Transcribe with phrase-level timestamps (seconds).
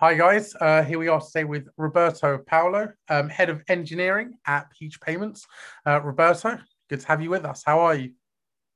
[0.00, 0.56] Hi, guys.
[0.58, 5.46] Uh, here we are today with Ruberto Paulo, um, Head of Engineering at Peach Payments.
[5.84, 6.58] Uh, Ruberto,
[6.88, 7.62] good to have you with us.
[7.66, 8.12] How are you?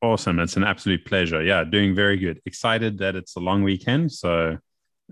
[0.02, 0.38] Awesome.
[0.38, 1.42] It's an absolute pleasure.
[1.42, 2.42] Yeah, doing very good.
[2.44, 4.12] Excited that it's a long weekend.
[4.12, 4.58] So,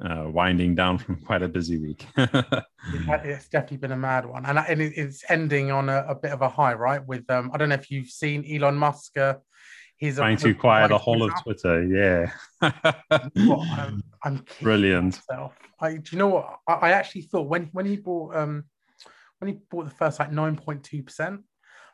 [0.05, 2.07] uh, winding down from quite a busy week.
[2.19, 4.45] it's definitely been a mad one.
[4.45, 7.01] And, it's ending on a, a, bit of a high, right?
[7.07, 9.37] With, um, I don't know if you've seen Elon Musk uh,
[10.03, 11.85] He's trying to acquire the whole of Twitter.
[11.85, 12.33] Yeah.
[13.39, 15.21] I'm, I'm brilliant.
[15.79, 16.59] I, do you know what?
[16.67, 18.65] I, I, actually thought when when he bought um
[19.39, 21.43] when he bought the first like 9.2 percent,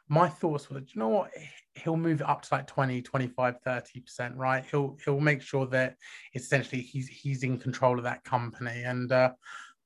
[0.09, 1.33] my thoughts were, do you know what?
[1.75, 4.65] He'll move it up to like 20, 25, 30 percent, right?
[4.71, 5.97] He'll he'll make sure that
[6.35, 8.85] essentially he's he's in control of that company.
[8.85, 9.33] And uh,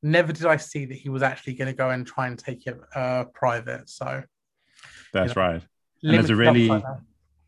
[0.01, 2.69] never did I see that he was actually going to go and try and take
[2.69, 3.89] it uh, private.
[3.89, 4.23] So
[5.13, 5.63] that's you know, right.
[6.05, 6.85] And it's a really like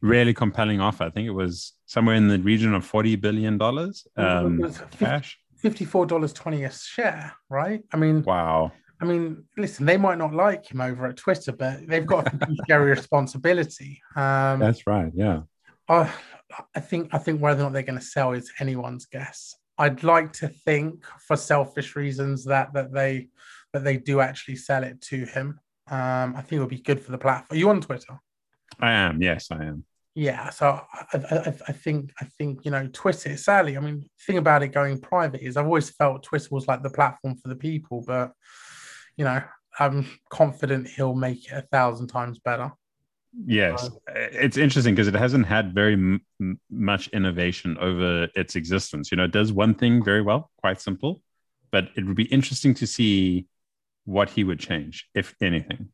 [0.05, 1.05] really compelling offer.
[1.05, 5.39] I think it was somewhere in the region of forty billion dollars um, cash.
[5.57, 7.83] Fifty-four dollars twenty a share, right?
[7.93, 8.73] I mean, wow.
[9.01, 12.31] I mean, listen, they might not like him over at Twitter, but they've got a
[12.31, 14.01] fiduciary responsibility.
[14.15, 15.11] Um, That's right.
[15.15, 15.41] Yeah.
[15.89, 16.11] I,
[16.75, 19.57] I think I think whether or not they're going to sell is anyone's guess.
[19.77, 23.29] I'd like to think, for selfish reasons, that that they
[23.73, 25.59] that they do actually sell it to him.
[25.89, 27.57] Um, I think it would be good for the platform.
[27.57, 28.21] Are you on Twitter?
[28.81, 29.21] I am.
[29.21, 29.85] Yes, I am.
[30.15, 33.37] Yeah, so I, I, I, think I think you know Twitter.
[33.37, 36.83] Sadly, I mean, thing about it going private is I've always felt Twitter was like
[36.83, 38.33] the platform for the people, but
[39.17, 39.43] you know
[39.79, 42.71] I'm confident he'll make it a thousand times better.
[43.45, 49.11] Yes, it's interesting because it hasn't had very m- much innovation over its existence.
[49.11, 51.23] You know, it does one thing very well, quite simple,
[51.73, 53.49] but it would be interesting to see
[54.05, 55.89] what he would change, if anything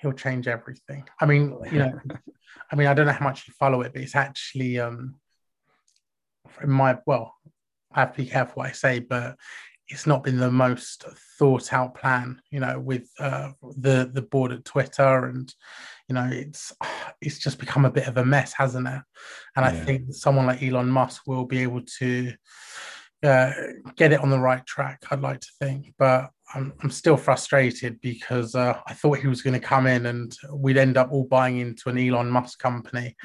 [0.00, 1.04] he'll change everything.
[1.20, 2.00] I mean, you know,
[2.70, 5.16] I mean, I don't know how much you follow it, but it's actually um
[6.62, 7.34] in my well,
[7.92, 9.36] I have to be careful what I say, but
[9.88, 11.04] it's not been the most
[11.38, 15.52] thought out plan, you know, with uh, the the board at Twitter, and
[16.08, 16.72] you know, it's
[17.20, 19.02] it's just become a bit of a mess, hasn't it?
[19.56, 19.66] And yeah.
[19.66, 22.32] I think someone like Elon Musk will be able to
[23.22, 23.52] uh,
[23.96, 25.04] get it on the right track.
[25.10, 29.42] I'd like to think, but I'm, I'm still frustrated because uh, I thought he was
[29.42, 33.16] going to come in and we'd end up all buying into an Elon Musk company,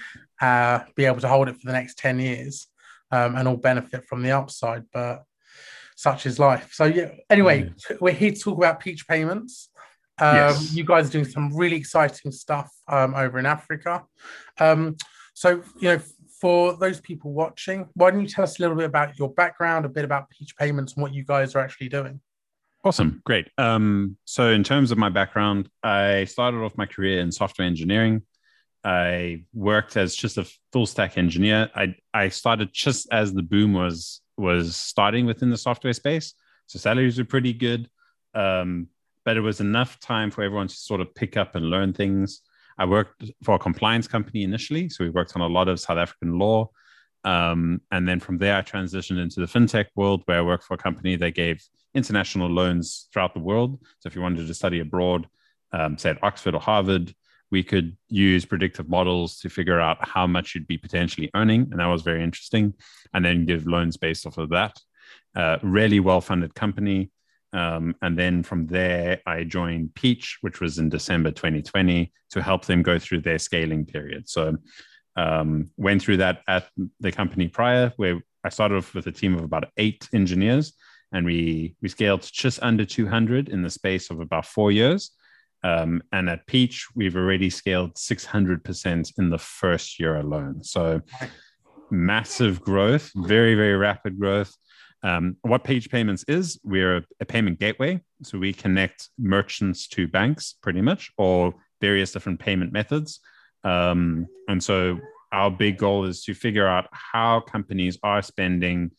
[0.42, 2.68] uh, be able to hold it for the next 10 years
[3.12, 4.84] um, and all benefit from the upside.
[4.92, 5.24] But
[5.96, 6.70] such is life.
[6.74, 9.70] So, yeah, anyway, we're here to talk about Peach Payments.
[10.18, 10.74] Um, yes.
[10.74, 14.04] You guys are doing some really exciting stuff um, over in Africa.
[14.60, 14.96] Um,
[15.34, 16.02] so, you know,
[16.42, 19.86] for those people watching, why don't you tell us a little bit about your background,
[19.86, 22.20] a bit about Peach Payments and what you guys are actually doing?
[22.84, 23.22] Awesome.
[23.24, 23.48] Great.
[23.60, 28.24] Um, so, in terms of my background, I started off my career in software engineering.
[28.84, 31.70] I worked as just a full stack engineer.
[31.76, 36.34] I, I started just as the boom was was starting within the software space.
[36.66, 37.88] So salaries were pretty good,
[38.34, 38.88] um,
[39.24, 42.42] but it was enough time for everyone to sort of pick up and learn things.
[42.78, 45.98] I worked for a compliance company initially, so we worked on a lot of South
[45.98, 46.70] African law,
[47.24, 50.74] um, and then from there I transitioned into the fintech world, where I worked for
[50.74, 53.80] a company that gave international loans throughout the world.
[54.00, 55.28] So if you wanted to study abroad,
[55.72, 57.14] um, say at Oxford or Harvard,
[57.52, 61.68] we could use predictive models to figure out how much you'd be potentially earning.
[61.70, 62.74] And that was very interesting.
[63.14, 64.80] And then give loans based off of that.
[65.36, 67.12] Uh, really well funded company.
[67.54, 72.66] Um, and then from there, I joined Peach, which was in December 2020, to help
[72.66, 74.30] them go through their scaling period.
[74.30, 74.58] So
[75.16, 76.70] um, went through that at
[77.00, 80.74] the company prior, where I started off with a team of about eight engineers
[81.12, 85.12] and we we scaled just under 200 in the space of about four years.
[85.64, 90.64] Um, and at Peach, we've already scaled 600% in the first year alone.
[90.64, 91.02] So
[91.92, 94.56] massive growth, very very rapid growth.
[95.04, 98.02] Um, what Peach Payments is, we're a, payment gateway.
[98.24, 103.20] So we connect merchants to banks, pretty much, or various different payment methods.
[103.64, 105.00] Um, and so
[105.32, 108.92] our big goal is to figure out how companies are spending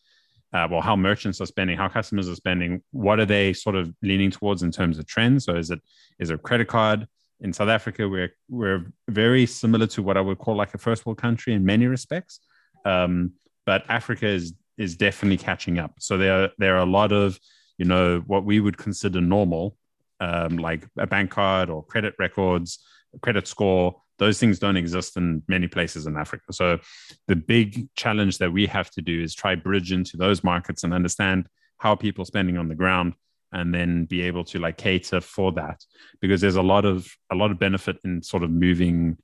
[0.52, 3.94] uh, well, how merchants are spending, how customers are spending, what are they sort of
[4.02, 5.44] leaning towards in terms of trends?
[5.46, 5.80] So is it
[6.18, 7.06] is it a credit card?
[7.40, 11.06] In South Africa, we're we're very similar to what I would call like a first
[11.06, 12.40] world country in many respects,
[12.84, 13.32] um,
[13.66, 15.94] but Africa is is definitely catching up.
[15.98, 17.38] So there there are a lot of
[17.78, 19.76] you know what we would consider normal,
[20.20, 22.78] um, like a bank card or credit records,
[23.20, 26.52] credit score, those things don't exist in many places in Africa.
[26.52, 26.78] So
[27.26, 30.94] the big challenge that we have to do is try bridge into those markets and
[30.94, 31.48] understand
[31.78, 33.14] how people spending on the ground
[33.52, 35.84] and then be able to like cater for that
[36.20, 39.16] because there's a lot of a lot of benefit in sort of moving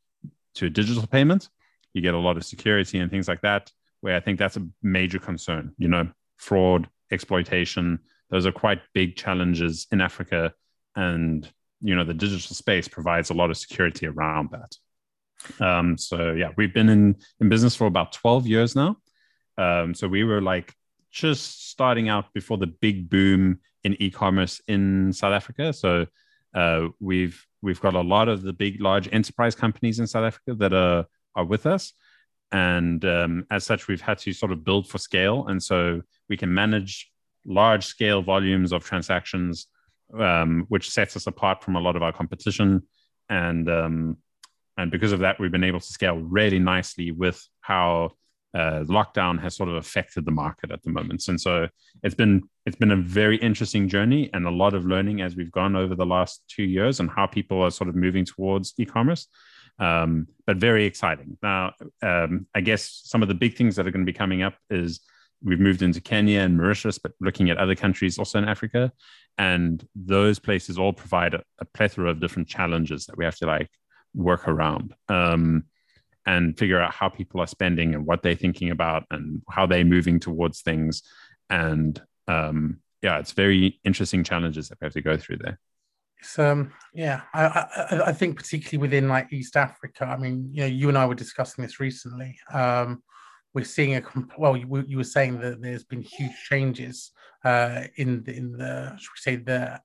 [0.55, 1.49] to a digital payment
[1.95, 4.67] you get a lot of security and things like that where i think that's a
[4.83, 7.99] major concern you know fraud exploitation
[8.31, 10.53] those are quite big challenges in Africa,
[10.95, 11.51] and
[11.81, 15.65] you know the digital space provides a lot of security around that.
[15.65, 18.97] Um, so yeah, we've been in in business for about twelve years now.
[19.57, 20.75] Um, so we were like
[21.11, 25.73] just starting out before the big boom in e-commerce in South Africa.
[25.73, 26.07] So
[26.55, 30.55] uh, we've we've got a lot of the big, large enterprise companies in South Africa
[30.55, 31.95] that are are with us,
[32.53, 36.37] and um, as such, we've had to sort of build for scale, and so we
[36.37, 37.11] can manage
[37.45, 39.67] large scale volumes of transactions,
[40.19, 42.83] um, which sets us apart from a lot of our competition,
[43.29, 44.17] and um,
[44.77, 48.13] and because of that, we've been able to scale really nicely with how
[48.55, 51.29] uh, lockdown has sort of affected the market at the moment.
[51.29, 51.69] And so
[52.03, 55.53] it's been it's been a very interesting journey and a lot of learning as we've
[55.53, 59.27] gone over the last two years and how people are sort of moving towards e-commerce.
[59.79, 61.39] Um, but very exciting.
[61.43, 61.73] Now,
[62.03, 64.55] um, I guess some of the big things that are going to be coming up
[64.71, 65.01] is
[65.43, 68.93] we've moved into Kenya and Mauritius, but looking at other countries also in Africa,
[69.37, 73.47] and those places all provide a, a plethora of different challenges that we have to
[73.47, 73.71] like
[74.15, 74.95] work around.
[75.09, 75.65] Um,
[76.27, 79.83] and figure out how people are spending and what they're thinking about and how they're
[79.83, 81.03] moving towards things.
[81.49, 85.59] And um, yeah, it's very interesting challenges that we have to go through there.
[86.21, 90.05] It's um yeah, I, I, I think particularly within like East Africa.
[90.05, 92.37] I mean, you know, you and I were discussing this recently.
[92.53, 93.03] Um,
[93.55, 94.03] we're seeing a
[94.37, 97.13] well, you, you were saying that there's been huge changes
[97.45, 99.81] uh, in the, in the should we say the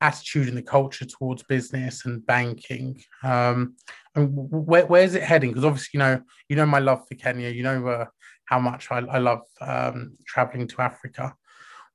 [0.00, 3.02] attitude and the culture towards business and banking.
[3.22, 3.76] Um,
[4.14, 5.50] and where, where's it heading?
[5.50, 7.50] Because obviously, you know, you know my love for Kenya.
[7.50, 8.06] You know uh,
[8.46, 11.34] how much I, I love um, traveling to Africa.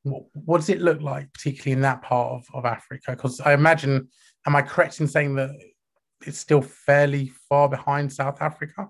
[0.05, 3.11] What, does it look like, particularly in that part of, of Africa?
[3.11, 4.07] Because I imagine,
[4.45, 5.49] am I correct in saying that
[6.25, 8.87] it's still fairly far behind South Africa?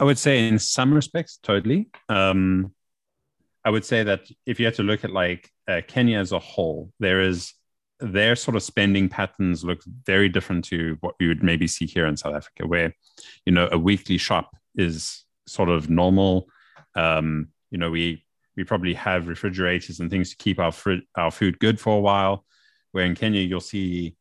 [0.00, 1.90] I would say, in some respects, totally.
[2.08, 2.74] Um,
[3.64, 6.40] I would say that if you had to look at like uh, Kenya as a
[6.40, 7.54] whole, there is
[8.00, 12.06] their sort of spending patterns look very different to what we would maybe see here
[12.06, 12.94] in South Africa, where
[13.46, 16.48] you know a weekly shop is sort of normal.
[16.96, 18.23] Um, you know, we
[18.56, 22.00] we probably have refrigerators and things to keep our fr- our food good for a
[22.00, 22.44] while.
[22.92, 24.16] Where in Kenya, you'll see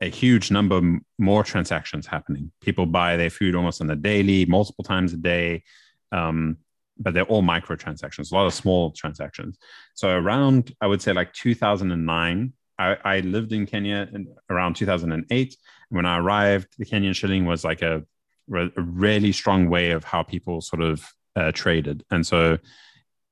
[0.00, 0.80] a huge number
[1.18, 2.52] more transactions happening.
[2.60, 5.64] People buy their food almost on a daily, multiple times a day.
[6.12, 6.58] Um,
[6.98, 9.58] but they're all micro transactions, a lot of small transactions.
[9.94, 15.56] So around, I would say like 2009, I, I lived in Kenya in, around 2008.
[15.90, 18.04] When I arrived, the Kenyan shilling was like a,
[18.52, 21.04] a really strong way of how people sort of
[21.36, 22.04] uh, traded.
[22.10, 22.58] And so,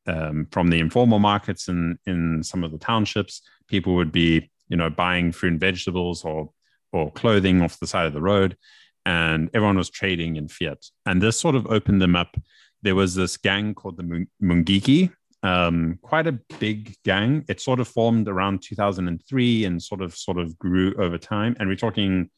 [0.06, 4.76] um, from the informal markets in in some of the townships, people would be you
[4.76, 6.50] know buying fruit and vegetables or
[6.92, 8.56] or clothing off the side of the road,
[9.04, 10.84] and everyone was trading in fiat.
[11.04, 12.36] And this sort of opened them up.
[12.82, 15.10] There was this gang called the Mungiki,
[15.42, 17.44] um, quite a big gang.
[17.48, 21.56] It sort of formed around 2003 and sort of sort of grew over time.
[21.58, 22.30] And we're talking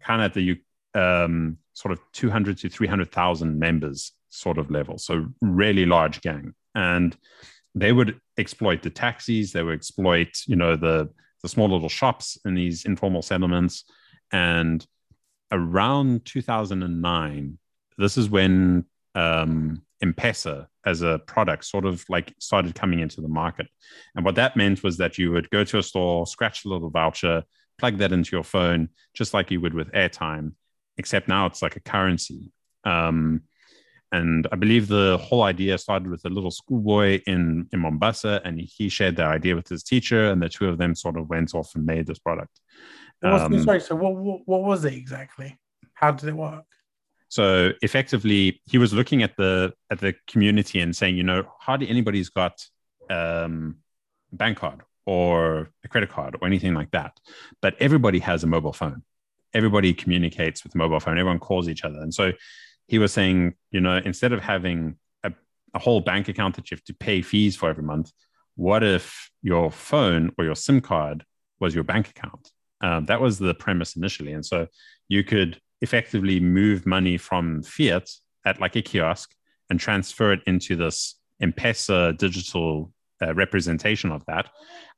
[0.00, 0.60] kind of the
[0.94, 4.98] um, sort of 200 to 300,000 members sort of level.
[4.98, 6.54] So really large gang.
[6.74, 7.16] And
[7.74, 9.52] they would exploit the taxis.
[9.52, 11.10] They would exploit, you know, the
[11.42, 13.84] the small little shops in these informal settlements.
[14.30, 14.86] And
[15.50, 17.58] around 2009,
[17.98, 18.84] this is when
[19.16, 23.66] um, M-Pesa as a product sort of like started coming into the market.
[24.14, 26.90] And what that meant was that you would go to a store, scratch a little
[26.90, 27.42] voucher,
[27.78, 30.52] plug that into your phone, just like you would with airtime,
[30.96, 32.52] except now it's like a currency.
[32.84, 33.42] Um,
[34.12, 38.60] and I believe the whole idea started with a little schoolboy in, in Mombasa, and
[38.60, 41.54] he shared the idea with his teacher, and the two of them sort of went
[41.54, 42.60] off and made this product.
[43.22, 45.58] Um, sorry, so what, what, what was it exactly?
[45.94, 46.64] How did it work?
[47.28, 51.88] So effectively, he was looking at the at the community and saying, you know, hardly
[51.88, 52.62] anybody's got
[53.08, 53.76] um,
[54.30, 57.18] a bank card or a credit card or anything like that,
[57.62, 59.02] but everybody has a mobile phone.
[59.54, 61.16] Everybody communicates with a mobile phone.
[61.18, 62.32] Everyone calls each other, and so
[62.92, 65.32] he was saying, you know, instead of having a,
[65.72, 68.12] a whole bank account that you have to pay fees for every month,
[68.54, 71.24] what if your phone or your SIM card
[71.58, 72.50] was your bank account?
[72.82, 74.66] Um, that was the premise initially, and so
[75.08, 78.10] you could effectively move money from fiat
[78.44, 79.34] at like a kiosk
[79.70, 84.50] and transfer it into this M-Pesa digital uh, representation of that.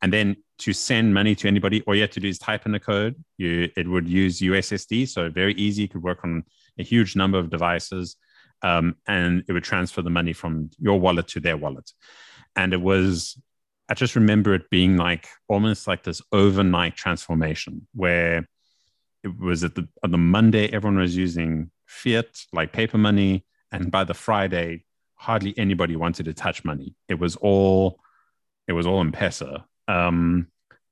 [0.02, 2.74] And then to send money to anybody, all you have to do is type in
[2.74, 3.14] a code.
[3.38, 5.82] You it would use USSD, so very easy.
[5.82, 6.42] You could work on
[6.78, 8.16] a huge number of devices,
[8.62, 11.90] um, and it would transfer the money from your wallet to their wallet.
[12.56, 13.38] And it was,
[13.88, 18.48] I just remember it being like almost like this overnight transformation where
[19.22, 23.90] it was at the on the Monday everyone was using fiat like paper money, and
[23.90, 24.84] by the Friday
[25.16, 26.94] hardly anybody wanted to touch money.
[27.08, 27.98] It was all
[28.68, 29.64] it was all in Pesa.
[29.88, 30.48] Um,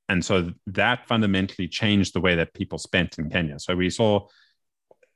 [0.09, 3.59] and so that fundamentally changed the way that people spent in Kenya.
[3.59, 4.27] So we saw,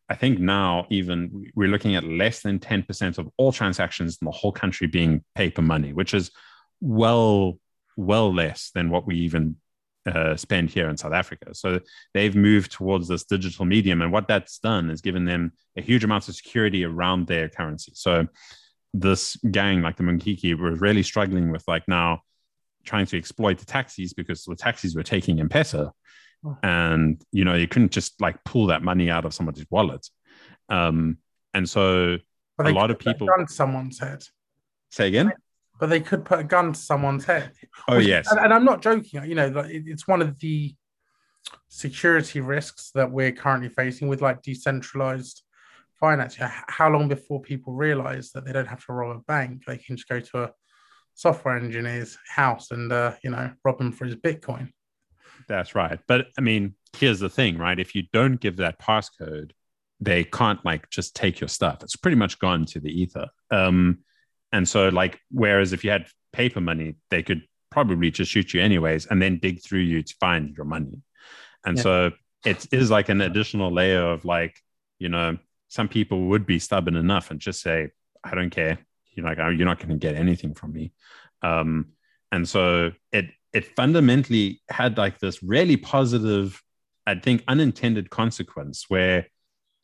[0.09, 4.31] I think now even we're looking at less than 10% of all transactions in the
[4.31, 6.31] whole country being paper money, which is
[6.79, 7.59] well,
[7.97, 9.57] well less than what we even
[10.07, 11.53] uh, spend here in South Africa.
[11.53, 11.81] So
[12.13, 14.01] they've moved towards this digital medium.
[14.01, 17.91] And what that's done is given them a huge amount of security around their currency.
[17.95, 18.27] So
[18.93, 22.21] this gang, like the Mungiki, were really struggling with like now
[22.85, 25.91] trying to exploit the taxis because the taxis were taking M-Pesa.
[26.45, 26.57] Oh.
[26.63, 30.07] And, you know, you couldn't just like pull that money out of somebody's wallet.
[30.69, 31.17] Um,
[31.53, 32.17] and so
[32.59, 33.27] a lot of people.
[33.27, 34.23] Gun someone's head.
[34.89, 35.31] Say again?
[35.79, 37.51] But they could put a gun to someone's head.
[37.87, 38.31] Oh, which, yes.
[38.31, 39.23] And, and, I'm not joking.
[39.25, 40.75] You know, like, it's one of the
[41.69, 45.43] security risks that we're currently facing with like decentralized
[45.99, 46.37] finance.
[46.39, 49.63] How long before people realize that they don't have to rob a bank?
[49.65, 50.51] They can just go to a
[51.13, 54.71] software engineer's house and uh, you know rob him for his Bitcoin.
[55.47, 55.99] That's right.
[56.07, 57.79] But I mean, here's the thing, right?
[57.79, 59.51] If you don't give that passcode,
[59.99, 61.83] they can't like just take your stuff.
[61.83, 63.27] It's pretty much gone to the ether.
[63.49, 63.99] Um,
[64.51, 68.61] and so like, whereas if you had paper money, they could probably just shoot you
[68.61, 71.01] anyways and then dig through you to find your money.
[71.65, 71.83] And yeah.
[71.83, 72.11] so
[72.45, 74.55] it is like an additional layer of like,
[74.99, 75.37] you know,
[75.69, 77.89] some people would be stubborn enough and just say,
[78.23, 78.79] I don't care
[79.17, 80.93] you're like, oh, you're not going to get anything from me.
[81.41, 81.87] Um,
[82.31, 83.25] and so it
[83.57, 86.61] it fundamentally had like this really positive,
[87.07, 89.25] I think, unintended consequence where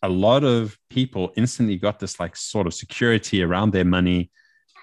[0.04, 4.30] a lot of people instantly got this like sort of security around their money,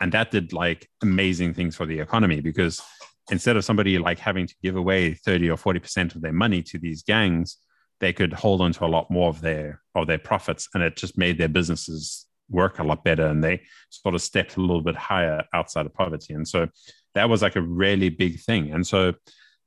[0.00, 2.82] and that did like amazing things for the economy because
[3.30, 6.60] instead of somebody like having to give away 30 or 40 percent of their money
[6.62, 7.58] to these gangs
[8.00, 10.96] they could hold on to a lot more of their of their profits and it
[10.96, 14.82] just made their businesses work a lot better and they sort of stepped a little
[14.82, 16.34] bit higher outside of poverty.
[16.34, 16.68] And so
[17.14, 18.72] that was like a really big thing.
[18.72, 19.14] And so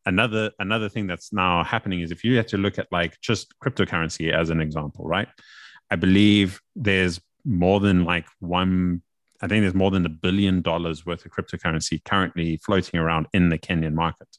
[0.05, 3.53] another another thing that's now happening is if you have to look at like just
[3.63, 5.29] cryptocurrency as an example right?
[5.91, 9.01] I believe there's more than like one
[9.41, 13.49] i think there's more than a billion dollars worth of cryptocurrency currently floating around in
[13.49, 14.29] the kenyan market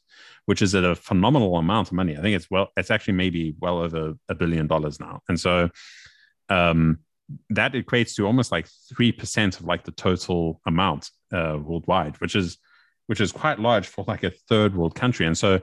[0.45, 2.17] which is at a phenomenal amount of money.
[2.17, 5.21] I think it's well it's actually maybe well over a billion dollars now.
[5.27, 5.69] And so
[6.49, 6.99] um
[7.49, 12.59] that equates to almost like 3% of like the total amount uh, worldwide which is
[13.07, 15.59] which is quite large for like a third world country and so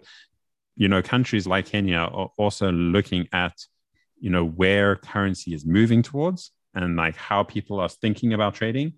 [0.77, 3.55] you know countries like kenya are also looking at
[4.19, 8.93] you know where currency is moving towards and like how people are thinking about trading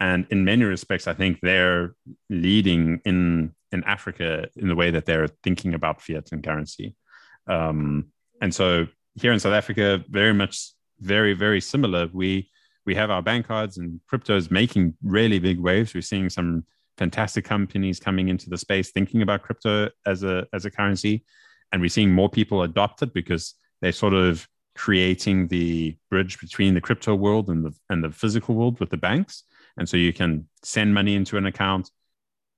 [0.00, 1.94] and in many respects i think they're
[2.30, 6.94] leading in in africa in the way that they're thinking about fiat and currency
[7.46, 8.06] um,
[8.40, 10.72] and so here in south africa very much
[11.02, 12.08] very very similar.
[12.12, 12.48] We
[12.86, 15.94] we have our bank cards and cryptos making really big waves.
[15.94, 16.64] We're seeing some
[16.98, 21.24] fantastic companies coming into the space thinking about crypto as a as a currency,
[21.72, 26.74] and we're seeing more people adopt it because they're sort of creating the bridge between
[26.74, 29.44] the crypto world and the and the physical world with the banks.
[29.76, 31.90] And so you can send money into an account,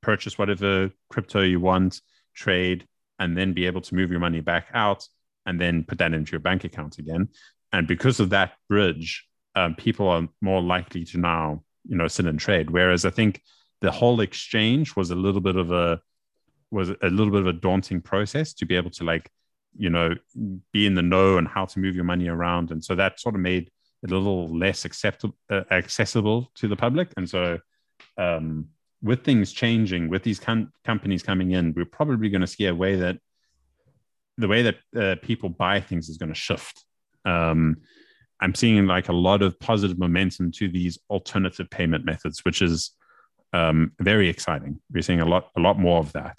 [0.02, 2.00] purchase whatever crypto you want,
[2.34, 2.86] trade,
[3.18, 5.06] and then be able to move your money back out
[5.46, 7.28] and then put that into your bank account again.
[7.72, 12.26] And because of that bridge, um, people are more likely to now, you know, sit
[12.26, 12.70] and trade.
[12.70, 13.42] Whereas I think
[13.84, 16.00] the whole exchange was a little bit of a
[16.70, 19.30] was a little bit of a daunting process to be able to like,
[19.76, 20.14] you know,
[20.72, 22.70] be in the know and how to move your money around.
[22.70, 23.70] And so that sort of made
[24.02, 27.12] it a little less acceptable, uh, accessible to the public.
[27.16, 27.58] And so,
[28.18, 28.68] um,
[29.02, 32.74] with things changing, with these com- companies coming in, we're probably going to see a
[32.74, 33.18] way that
[34.38, 36.84] the way that uh, people buy things is going to shift
[37.24, 37.76] um,
[38.40, 42.90] I'm seeing like a lot of positive momentum to these alternative payment methods, which is
[43.54, 44.80] um, very exciting.
[44.92, 46.38] We're seeing a lot, a lot more of that,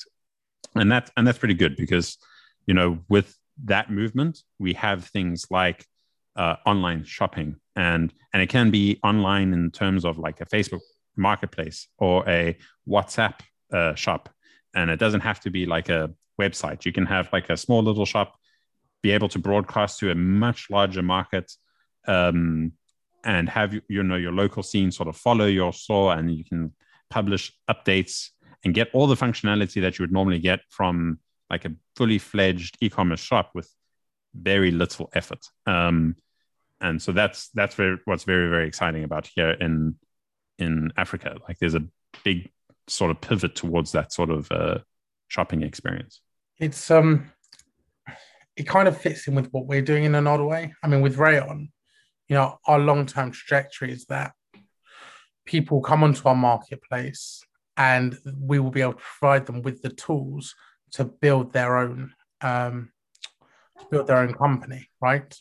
[0.76, 2.18] and that and that's pretty good because
[2.68, 5.86] you know with that movement we have things like
[6.36, 10.82] uh, online shopping and and it can be online in terms of like a Facebook
[11.16, 12.58] marketplace or a
[12.88, 13.40] WhatsApp
[13.72, 14.30] uh, shop,
[14.76, 16.84] and it doesn't have to be like a website.
[16.84, 18.36] You can have like a small little shop
[19.02, 21.50] be able to broadcast to a much larger market
[22.08, 22.74] um,
[23.24, 26.74] and have you know your local scene sort of follow your store and you can
[27.10, 28.30] publish updates
[28.64, 31.20] and get all the functionality that you would normally get from
[31.50, 33.70] like a fully fledged e-commerce shop with
[34.34, 35.46] very little effort.
[35.66, 36.16] Um,
[36.82, 39.96] and so that's that's very, what's very very exciting about here in
[40.58, 41.38] in africa.
[41.48, 41.86] Like there's a
[42.24, 42.50] big
[42.88, 44.80] sort of pivot towards that sort of uh,
[45.28, 46.22] shopping experience.
[46.60, 47.32] It's um
[48.56, 50.74] it kind of fits in with what we're doing in an odd way.
[50.82, 51.70] I mean, with Raion,
[52.30, 54.34] you know, our long term trajectory is that
[55.46, 57.44] people come onto our marketplace
[57.78, 60.56] and we will be able to provide them with the tools
[60.92, 62.92] to build their own um,
[63.90, 65.34] build their own company, right?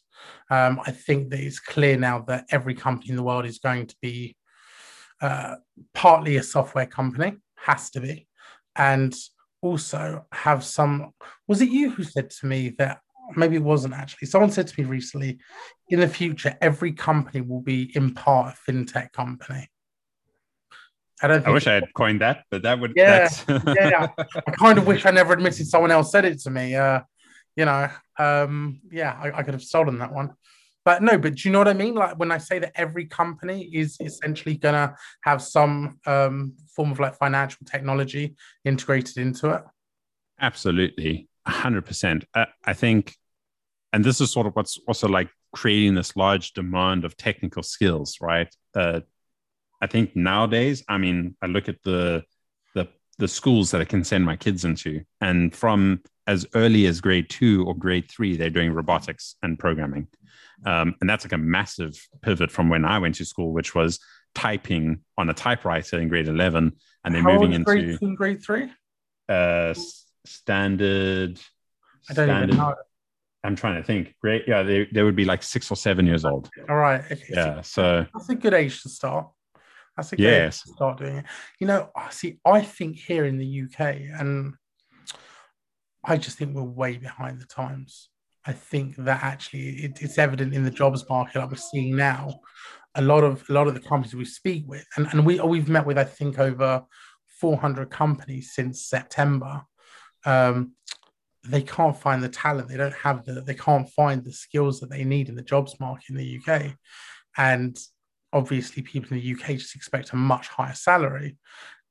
[0.51, 3.87] Um, I think that it's clear now that every company in the world is going
[3.87, 4.37] to be
[5.23, 5.57] uh,
[5.95, 8.27] partly a software company, has to be,
[8.77, 9.15] and
[9.63, 11.13] also have some.
[11.49, 13.01] Was it you who said to me that
[13.37, 14.27] maybe it wasn't actually?
[14.27, 15.39] Someone said to me recently,
[15.89, 19.69] in the future, every company will be in part a fintech company.
[21.25, 21.47] I don't.
[21.47, 22.93] I wish I had coined that, but that would.
[22.95, 24.09] Yeah, yeah.
[24.19, 26.75] I kind of wish I never admitted someone else said it to me.
[26.75, 27.01] Uh,
[27.57, 27.89] you know,
[28.19, 30.35] um, yeah, I, I could have stolen that one.
[30.85, 31.95] But no, but do you know what I mean?
[31.95, 37.01] Like when I say that every company is essentially gonna have some um, form of
[37.01, 39.63] like financial technology integrated into it.
[40.39, 42.27] Absolutely, hundred percent.
[42.35, 43.17] I think,
[43.95, 48.19] and this is sort of what's also like creating this large demand of technical skills,
[48.21, 48.55] right?
[48.75, 49.01] Uh,
[49.85, 52.25] I think nowadays, I mean, I look at the
[52.75, 52.89] the
[53.19, 57.29] the schools that I can send my kids into, and from as early as grade
[57.29, 60.09] two or grade three, they're doing robotics and programming.
[60.65, 64.01] Um, and that's like a massive pivot from when I went to school, which was
[64.35, 66.73] typing on a typewriter in grade 11
[67.05, 68.73] and then How moving into grade and grade three?
[69.29, 69.75] Uh,
[70.25, 71.39] standard.
[72.09, 72.75] I don't standard, even know.
[73.43, 74.15] I'm trying to think.
[74.23, 74.45] Great.
[74.49, 76.49] Yeah, they, they would be like six or seven years old.
[76.71, 77.05] All right.
[77.05, 77.23] Okay.
[77.29, 77.61] Yeah.
[77.61, 79.29] So that's a good age to start.
[79.97, 80.63] That's a good yes.
[80.63, 81.25] to start doing it.
[81.61, 83.81] You know, see, I think here in the UK,
[84.19, 84.55] and
[86.05, 88.09] I just think we're way behind the times.
[88.47, 92.41] I think that actually it, it's evident in the jobs market that we're seeing now.
[92.97, 95.69] A lot of a lot of the companies we speak with, and, and we we've
[95.69, 96.85] met with I think over
[97.41, 99.63] 400 companies since September.
[100.25, 100.73] Um,
[101.47, 102.69] they can't find the talent.
[102.69, 103.41] They don't have the.
[103.41, 106.77] They can't find the skills that they need in the jobs market in the UK,
[107.37, 107.77] and
[108.35, 111.39] obviously people in the UK just expect a much higher salary.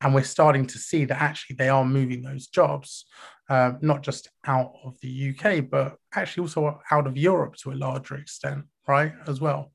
[0.02, 3.06] And we're starting to see that actually they are moving those jobs,
[3.50, 7.82] uh, not just out of the UK, but actually also out of Europe to a
[7.88, 9.14] larger extent, right?
[9.28, 9.72] As well,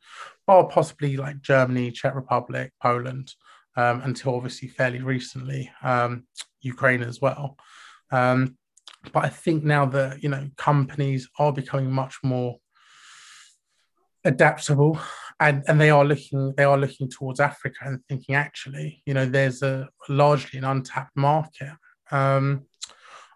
[0.47, 3.33] or possibly like Germany, Czech Republic, Poland,
[3.77, 6.27] um, until obviously fairly recently, um,
[6.61, 7.57] Ukraine as well.
[8.11, 8.59] Um,
[9.15, 12.59] but I think now that you know companies are becoming much more
[14.25, 14.99] adaptable
[15.41, 19.27] and and they are looking they are looking towards Africa and thinking actually you know
[19.27, 21.73] there's a largely an untapped market.
[22.11, 22.67] Um,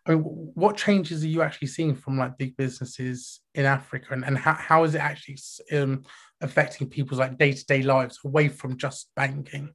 [0.05, 4.25] I mean, what changes are you actually seeing from like big businesses in Africa, and,
[4.25, 5.39] and how, how is it actually
[5.71, 6.03] um,
[6.41, 9.73] affecting people's like day to day lives away from just banking?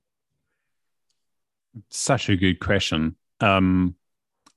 [1.91, 3.95] Such a good question, um,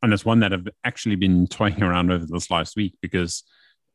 [0.02, 3.44] and it's one that I've actually been toying around over this last week because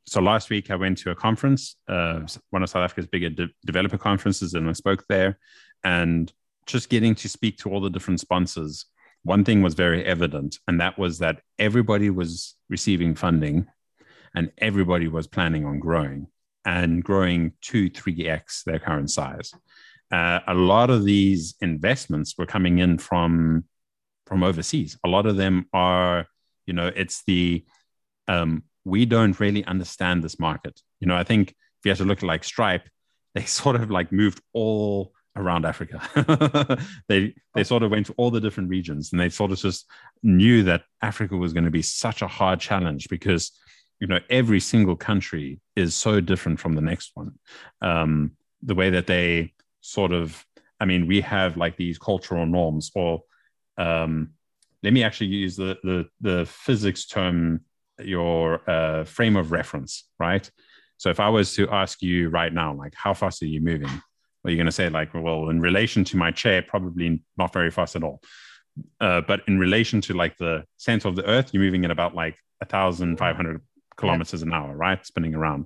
[0.08, 3.50] so last week I went to a conference, uh, one of South Africa's bigger de-
[3.66, 5.40] developer conferences, and I spoke there.
[5.84, 6.32] And
[6.68, 8.86] just getting to speak to all the different sponsors,
[9.24, 13.68] one thing was very evident, and that was that everybody was receiving funding,
[14.36, 16.28] and everybody was planning on growing
[16.66, 19.54] and growing two, three x their current size.
[20.12, 23.66] Uh, a lot of these investments were coming in from
[24.28, 24.98] from overseas.
[25.04, 26.26] A lot of them are,
[26.66, 27.64] you know, it's the
[28.28, 30.80] um, we don't really understand this market.
[31.00, 32.88] You know, I think if you had to look at like Stripe,
[33.36, 36.80] they sort of like moved all around Africa.
[37.10, 39.86] they they sort of went to all the different regions and they sort of just
[40.24, 43.52] knew that Africa was going to be such a hard challenge because
[44.00, 47.34] you know every single country is so different from the next one.
[47.82, 48.32] Um,
[48.64, 50.44] the way that they sort of,
[50.80, 53.24] I mean, we have like these cultural norms, or
[53.78, 54.32] um,
[54.82, 57.62] let me actually use the the the physics term
[58.00, 60.50] your uh, frame of reference, right?
[60.98, 63.90] So if I was to ask you right now, like, how fast are you moving?
[64.44, 67.72] Well, you're going to say, like, well, in relation to my chair, probably not very
[67.72, 68.22] fast at all.
[69.00, 72.14] Uh, but in relation to like the center of the earth, you're moving at about
[72.14, 73.62] like 1,500
[73.98, 75.06] kilometers an hour, right?
[75.06, 75.66] Spinning around.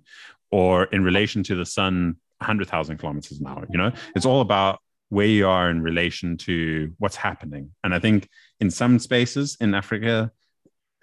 [0.51, 3.65] Or in relation to the sun, 100,000 kilometers an hour.
[3.69, 7.71] You know, it's all about where you are in relation to what's happening.
[7.83, 10.31] And I think in some spaces in Africa,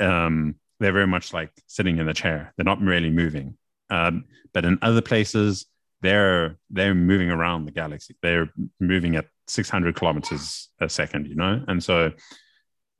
[0.00, 2.52] um, they're very much like sitting in the chair.
[2.56, 3.56] They're not really moving.
[3.90, 5.66] Um, but in other places,
[6.02, 8.16] they're they're moving around the galaxy.
[8.22, 11.64] They're moving at 600 kilometers a second, you know.
[11.66, 12.12] And so,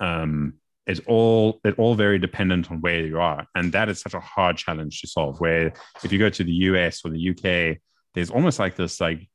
[0.00, 0.54] um,
[0.86, 4.20] it's all it's all very dependent on where you are, and that is such a
[4.20, 5.40] hard challenge to solve.
[5.40, 5.72] Where
[6.04, 7.78] if you go to the US or the UK,
[8.14, 9.28] there's almost like this like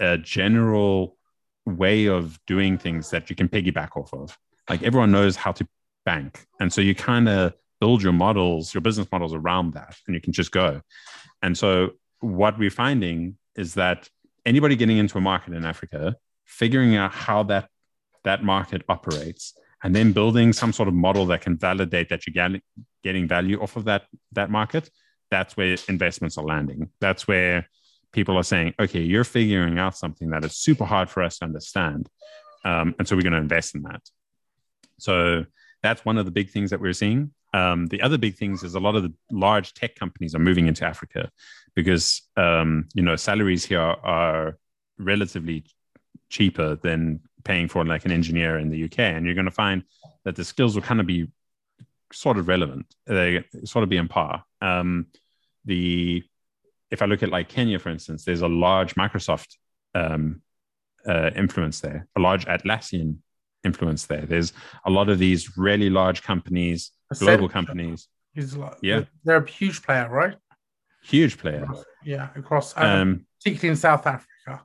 [0.00, 1.16] a general
[1.64, 4.36] way of doing things that you can piggyback off of.
[4.68, 5.66] Like everyone knows how to
[6.04, 10.14] bank, and so you kind of build your models, your business models around that, and
[10.14, 10.80] you can just go.
[11.42, 14.08] And so, what we're finding is that
[14.44, 17.68] anybody getting into a market in Africa, figuring out how that
[18.24, 22.60] that market operates and then building some sort of model that can validate that you're
[23.04, 24.90] getting value off of that that market
[25.30, 26.88] that's where investments are landing.
[27.00, 27.68] That's where
[28.12, 31.44] people are saying okay you're figuring out something that is super hard for us to
[31.44, 32.08] understand
[32.64, 34.02] um, and so we're going to invest in that.
[34.98, 35.44] So
[35.82, 38.74] that's one of the big things that we're seeing um, the other big things is
[38.74, 41.30] a lot of the large tech companies are moving into africa
[41.74, 44.58] because um, you know salaries here are, are
[44.98, 45.64] relatively
[46.28, 48.98] cheaper than paying for like an engineer in the UK.
[48.98, 49.82] And you're going to find
[50.24, 51.28] that the skills will kind of be
[52.12, 52.86] sort of relevant.
[53.06, 54.44] They sort of be in par.
[54.60, 55.06] Um,
[55.64, 56.22] the
[56.90, 59.56] if I look at like Kenya, for instance, there's a large Microsoft
[59.94, 60.40] um,
[61.06, 63.18] uh, influence there, a large Atlassian
[63.62, 64.24] influence there.
[64.24, 64.54] There's
[64.86, 68.08] a lot of these really large companies, global companies.
[68.36, 70.36] Like, yeah, they're a huge player, right?
[71.02, 71.66] Huge player.
[72.04, 74.62] Yeah, across, um, particularly in South Africa.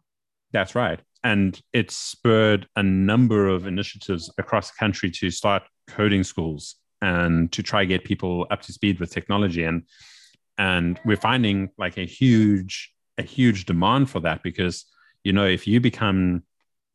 [0.52, 6.24] That's right and it spurred a number of initiatives across the country to start coding
[6.24, 9.84] schools and to try to get people up to speed with technology and
[10.58, 14.86] and we're finding like a huge a huge demand for that because
[15.24, 16.44] you know if you become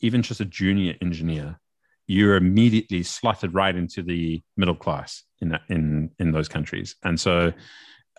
[0.01, 1.59] even just a junior engineer
[2.09, 6.97] you're immediately slotted right into the middle class in in in those countries.
[7.05, 7.53] And so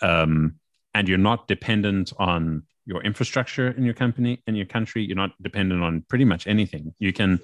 [0.02, 0.56] um
[0.94, 5.04] and you're not dependent on your infrastructure in your company in your country.
[5.04, 6.94] You're not dependent on pretty much anything.
[7.00, 7.40] You can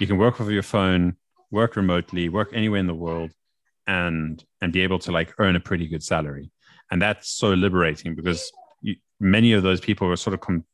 [0.00, 1.16] you can work with your phone
[1.50, 3.32] work remotely work anywhere in the world
[3.86, 6.50] and and be able to like earn a pretty good salary.
[6.90, 10.64] And that's so liberating because you, many of those people are sort of com-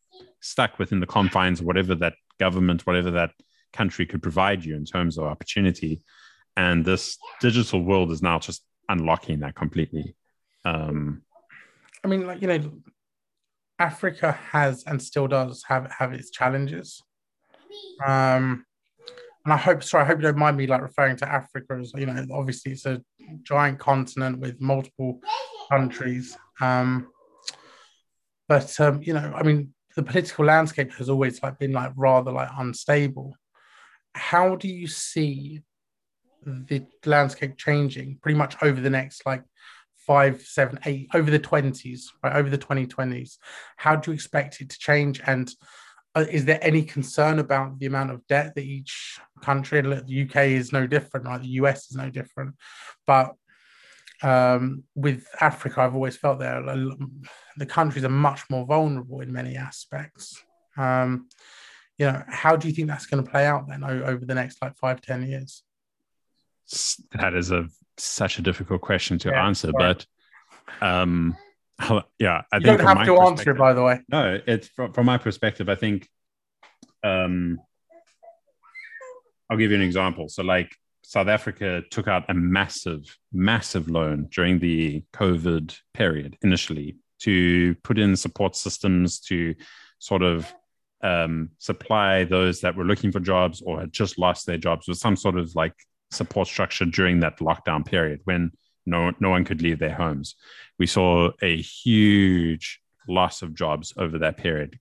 [0.41, 3.31] stuck within the confines of whatever that government whatever that
[3.75, 6.01] country could provide you in terms of opportunity
[6.57, 10.15] and this digital world is now just unlocking that completely
[10.65, 11.23] um,
[12.05, 12.73] I mean, like you know,
[13.79, 17.03] Africa has and still does have have its challenges.
[18.05, 18.67] Um,
[19.45, 21.93] and I hope, sorry, I hope you don't mind me like referring to Africa as
[21.95, 23.03] you know, obviously it's a
[23.43, 25.21] giant continent with multiple
[25.71, 26.37] countries.
[26.61, 27.09] Um,
[28.49, 32.33] but um, you know, I mean, the political landscape has always like been like rather
[32.33, 33.35] like unstable.
[34.15, 35.63] How do you see
[36.45, 39.43] the landscape changing pretty much over the next like
[40.07, 43.39] five, seven, eight, over the 20s, right, over the 2020s.
[43.77, 45.21] How do you expect it to change?
[45.27, 45.51] And
[46.15, 50.37] uh, is there any concern about the amount of debt that each country, the UK
[50.49, 51.41] is no different, right?
[51.41, 52.55] The US is no different.
[53.07, 53.33] But
[54.23, 56.63] um, with Africa, I've always felt that
[57.57, 60.43] the countries are much more vulnerable in many aspects.
[60.77, 61.29] Um,
[61.99, 64.61] you know, how do you think that's going to play out then over the next
[64.61, 65.63] like five, ten years?
[67.13, 70.07] That is a such a difficult question to yeah, answer, but
[70.81, 71.37] um,
[72.19, 73.59] yeah, I you think don't have to answer it.
[73.59, 75.69] By the way, no, it's from, from my perspective.
[75.69, 76.09] I think
[77.03, 77.61] um,
[79.51, 80.29] I'll give you an example.
[80.29, 86.97] So, like South Africa took out a massive, massive loan during the COVID period initially
[87.21, 89.55] to put in support systems to
[89.99, 90.53] sort of
[91.03, 94.99] um, supply those that were looking for jobs or had just lost their jobs with
[94.99, 95.75] some sort of like
[96.11, 98.53] support structure during that lockdown period when
[98.87, 100.37] no, no one could leave their homes.
[100.79, 104.79] We saw a huge loss of jobs over that period,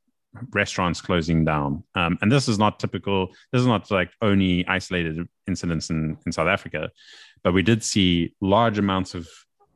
[0.52, 1.84] restaurants closing down.
[1.95, 6.32] Um, and this is not typical, this is not like only isolated incidents in, in
[6.32, 6.91] South Africa,
[7.43, 9.28] but we did see large amounts of,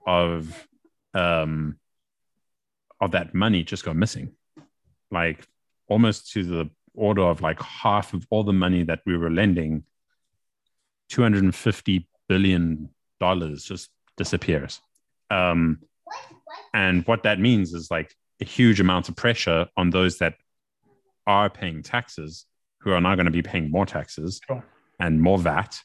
[0.06, 0.68] of,
[1.14, 1.78] um,
[3.00, 4.34] of that money just go missing,
[5.12, 5.46] like
[5.88, 9.84] almost to the order of like half of all the money that we were lending
[11.10, 14.82] 250 billion dollars just disappears.
[15.30, 15.80] Um,
[16.74, 20.36] and what that means is like a huge amount of pressure on those that
[21.26, 22.46] are paying taxes
[22.80, 24.64] who are now going to be paying more taxes sure.
[25.00, 25.78] and more VAT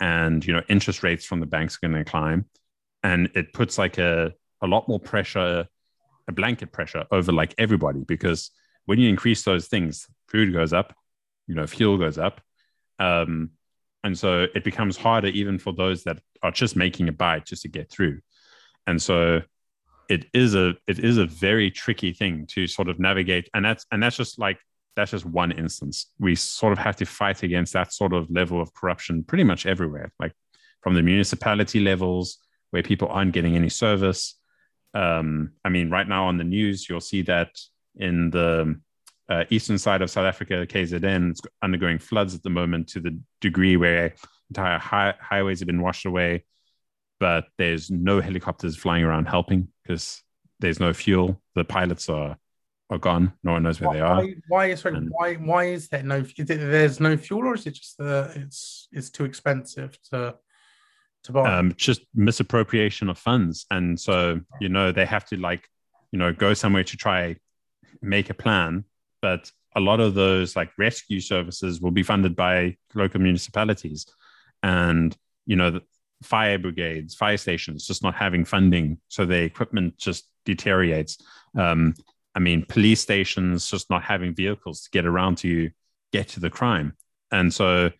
[0.00, 2.44] and you know interest rates from the banks are going to climb
[3.02, 5.66] and it puts like a, a lot more pressure
[6.28, 8.50] a blanket pressure over like everybody because
[8.86, 10.94] when you increase those things food goes up
[11.46, 12.40] you know fuel goes up.
[12.98, 13.50] Um,
[14.04, 17.62] and so it becomes harder even for those that are just making a bite just
[17.62, 18.20] to get through.
[18.86, 19.42] And so
[20.08, 23.48] it is a it is a very tricky thing to sort of navigate.
[23.54, 24.58] And that's and that's just like
[24.96, 26.10] that's just one instance.
[26.18, 29.66] We sort of have to fight against that sort of level of corruption pretty much
[29.66, 30.32] everywhere like
[30.80, 32.38] from the municipality levels
[32.70, 34.38] where people aren't getting any service.
[34.94, 37.48] Um, i mean right now on the news you'll see that
[37.96, 38.80] in the
[39.28, 43.18] uh, eastern side of South Africa, KZN, is undergoing floods at the moment to the
[43.40, 44.14] degree where
[44.50, 46.44] entire hi- highways have been washed away,
[47.20, 50.22] but there's no helicopters flying around helping because
[50.60, 51.40] there's no fuel.
[51.54, 52.36] The pilots are
[52.90, 53.32] are gone.
[53.42, 54.26] No one knows where why, they are.
[54.48, 56.16] Why is And- why why is there no?
[56.36, 60.36] Is there's no fuel, or is it just the it's it's too expensive to
[61.24, 61.58] to buy?
[61.58, 63.64] um, just misappropriation of funds.
[63.70, 65.66] And so, you know, they have to like,
[66.10, 67.36] you know, go somewhere to try
[68.02, 68.84] make a plan.
[69.20, 74.06] But a lot of those like rescue services will be funded by local municipalities
[74.62, 75.80] and, you know,
[76.22, 78.98] fire brigades, fire stations just not having funding.
[79.08, 81.18] So the equipment just deteriorates.
[81.56, 81.94] Um,
[82.34, 85.70] I mean, police stations just not having vehicles to get around to
[86.12, 86.94] get to the crime.
[87.30, 87.90] And so,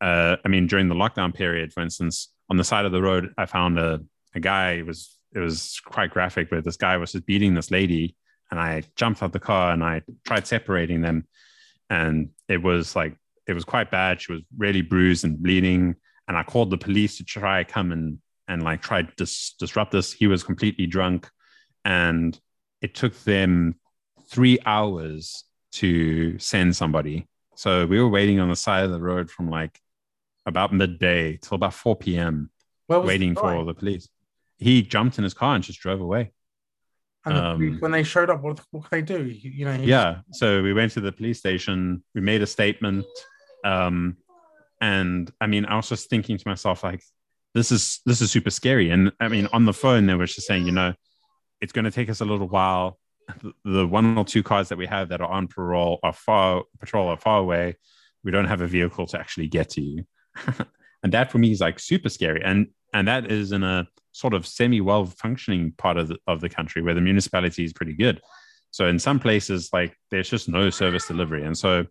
[0.00, 3.32] uh, I mean, during the lockdown period, for instance, on the side of the road,
[3.38, 4.00] I found a,
[4.34, 4.72] a guy.
[4.72, 8.16] It was it was quite graphic, but this guy was just beating this lady,
[8.50, 11.26] and I jumped out the car and I tried separating them,
[11.90, 14.20] and it was like it was quite bad.
[14.20, 15.96] She was really bruised and bleeding,
[16.28, 19.92] and I called the police to try come and and like try to dis- disrupt
[19.92, 20.12] this.
[20.12, 21.28] He was completely drunk,
[21.84, 22.38] and
[22.80, 23.76] it took them
[24.28, 27.28] three hours to send somebody.
[27.54, 29.80] So we were waiting on the side of the road from like
[30.44, 32.50] about midday till about 4 p.m.
[32.88, 34.08] Waiting the for the police.
[34.58, 36.32] He jumped in his car and just drove away.
[37.26, 39.24] And the um, police, when they showed up, what what could they do?
[39.26, 40.20] You, you know, Yeah.
[40.32, 42.02] So we went to the police station.
[42.14, 43.04] We made a statement.
[43.64, 44.16] Um,
[44.80, 47.02] and I mean, I was just thinking to myself, like,
[47.54, 48.90] this is this is super scary.
[48.90, 50.94] And I mean, on the phone, they were just saying, you know,
[51.60, 52.98] it's going to take us a little while.
[53.42, 56.62] The- The one or two cars that we have that are on parole are far
[56.80, 57.76] patrol are far away.
[58.22, 60.04] We don't have a vehicle to actually get to you.
[61.02, 62.42] and that for me is like super scary.
[62.44, 66.40] And and that is in a sort of semi well functioning part of the, of
[66.40, 68.20] the country where the municipality is pretty good.
[68.70, 71.86] So in some places, like there's just no service delivery, and so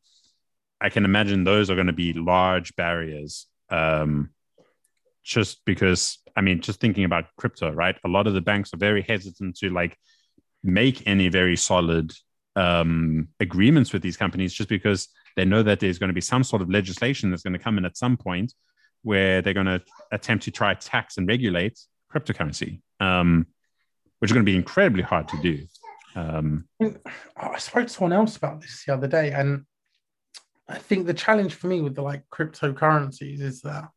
[0.82, 3.48] I can imagine those are going to be large barriers.
[3.70, 4.30] Um,
[5.24, 7.96] just because, I mean, just thinking about crypto, right?
[8.06, 9.98] A lot of the banks are very hesitant to like
[10.64, 12.14] make any very solid
[12.56, 16.44] um, agreements with these companies, just because they know that there's going to be some
[16.44, 18.54] sort of legislation that's going to come in at some point
[19.02, 21.80] where they're going to attempt to try tax and regulate
[22.16, 23.48] cryptocurrency, um,
[24.20, 25.66] which is going to be incredibly hard to do.
[26.16, 29.66] Um, I spoke to someone else about this the other day, and
[30.70, 33.90] I think the challenge for me with the like cryptocurrencies is that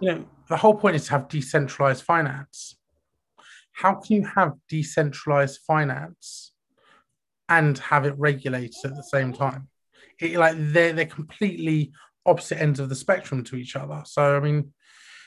[0.00, 2.76] you know the whole point is to have decentralized finance.
[3.72, 6.52] How can you have decentralized finance
[7.48, 9.68] and have it regulated at the same time?
[10.20, 11.92] It, like they're they're completely
[12.24, 14.02] opposite ends of the spectrum to each other.
[14.06, 14.72] So I mean,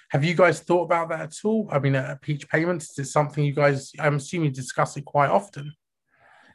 [0.09, 1.67] have you guys thought about that at all?
[1.71, 3.91] I mean, at Peach Payments, is it something you guys?
[3.99, 5.73] I'm assuming discuss it quite often.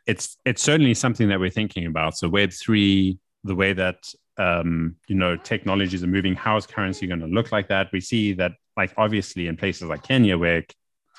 [0.07, 2.17] it's it's certainly something that we're thinking about.
[2.17, 4.05] So Web three, the way that
[4.38, 7.88] um, you know technologies are moving, how is currency going to look like that?
[7.93, 10.64] We see that, like obviously, in places like Kenya, where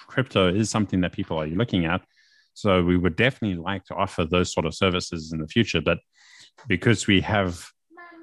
[0.08, 2.02] crypto is something that people are looking at.
[2.54, 5.98] So we would definitely like to offer those sort of services in the future, but
[6.68, 7.66] because we have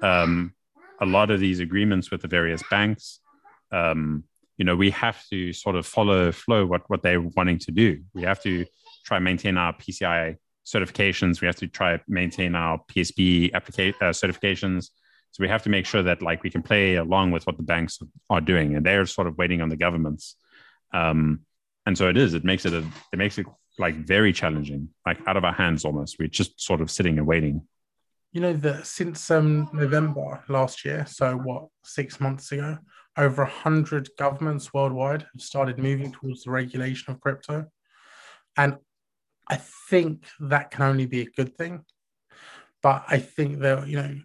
[0.01, 0.53] um,
[0.99, 3.19] a lot of these agreements with the various banks,
[3.73, 4.23] um,
[4.57, 8.01] you know, we have to sort of follow flow what what they're wanting to do.
[8.13, 8.65] We have to
[9.03, 11.41] try maintain our PCI certifications.
[11.41, 14.89] We have to try maintain our PSB applica- uh, certifications.
[15.31, 17.63] So we have to make sure that like we can play along with what the
[17.63, 20.35] banks are doing, and they're sort of waiting on the governments.
[20.93, 21.41] Um,
[21.85, 22.35] and so it is.
[22.35, 22.85] It makes it a.
[23.11, 23.47] It makes it
[23.79, 26.17] like very challenging, like out of our hands almost.
[26.19, 27.67] We're just sort of sitting and waiting.
[28.31, 32.77] You know that since um, November last year, so what six months ago,
[33.17, 37.65] over a hundred governments worldwide have started moving towards the regulation of crypto,
[38.57, 38.77] and
[39.47, 39.57] I
[39.89, 41.83] think that can only be a good thing.
[42.81, 44.15] But I think that you know,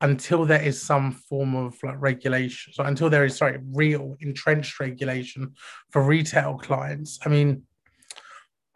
[0.00, 4.78] until there is some form of like regulation, so until there is sorry real entrenched
[4.80, 5.54] regulation
[5.90, 7.62] for retail clients, I mean,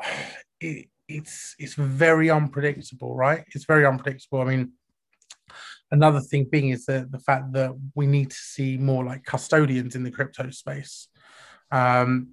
[0.60, 3.44] it, it's it's very unpredictable, right?
[3.54, 4.40] It's very unpredictable.
[4.40, 4.72] I mean,
[5.90, 9.94] another thing being is the the fact that we need to see more like custodians
[9.94, 11.08] in the crypto space.
[11.70, 12.30] Um,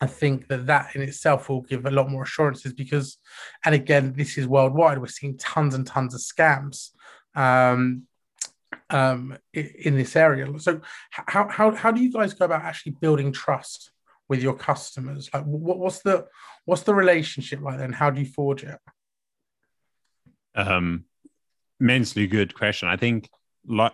[0.00, 3.18] I think that that in itself will give a lot more assurances because,
[3.64, 4.98] and again, this is worldwide.
[4.98, 6.90] We're seeing tons and tons of scams
[7.34, 8.04] um,
[8.90, 10.46] um, in this area.
[10.60, 10.80] So,
[11.10, 13.90] how, how how do you guys go about actually building trust
[14.28, 15.30] with your customers?
[15.34, 16.26] Like, what, what's the
[16.64, 17.92] what's the relationship like then?
[17.92, 18.78] How do you forge it?
[20.54, 21.04] Um,
[21.80, 22.88] immensely good question.
[22.88, 23.28] I think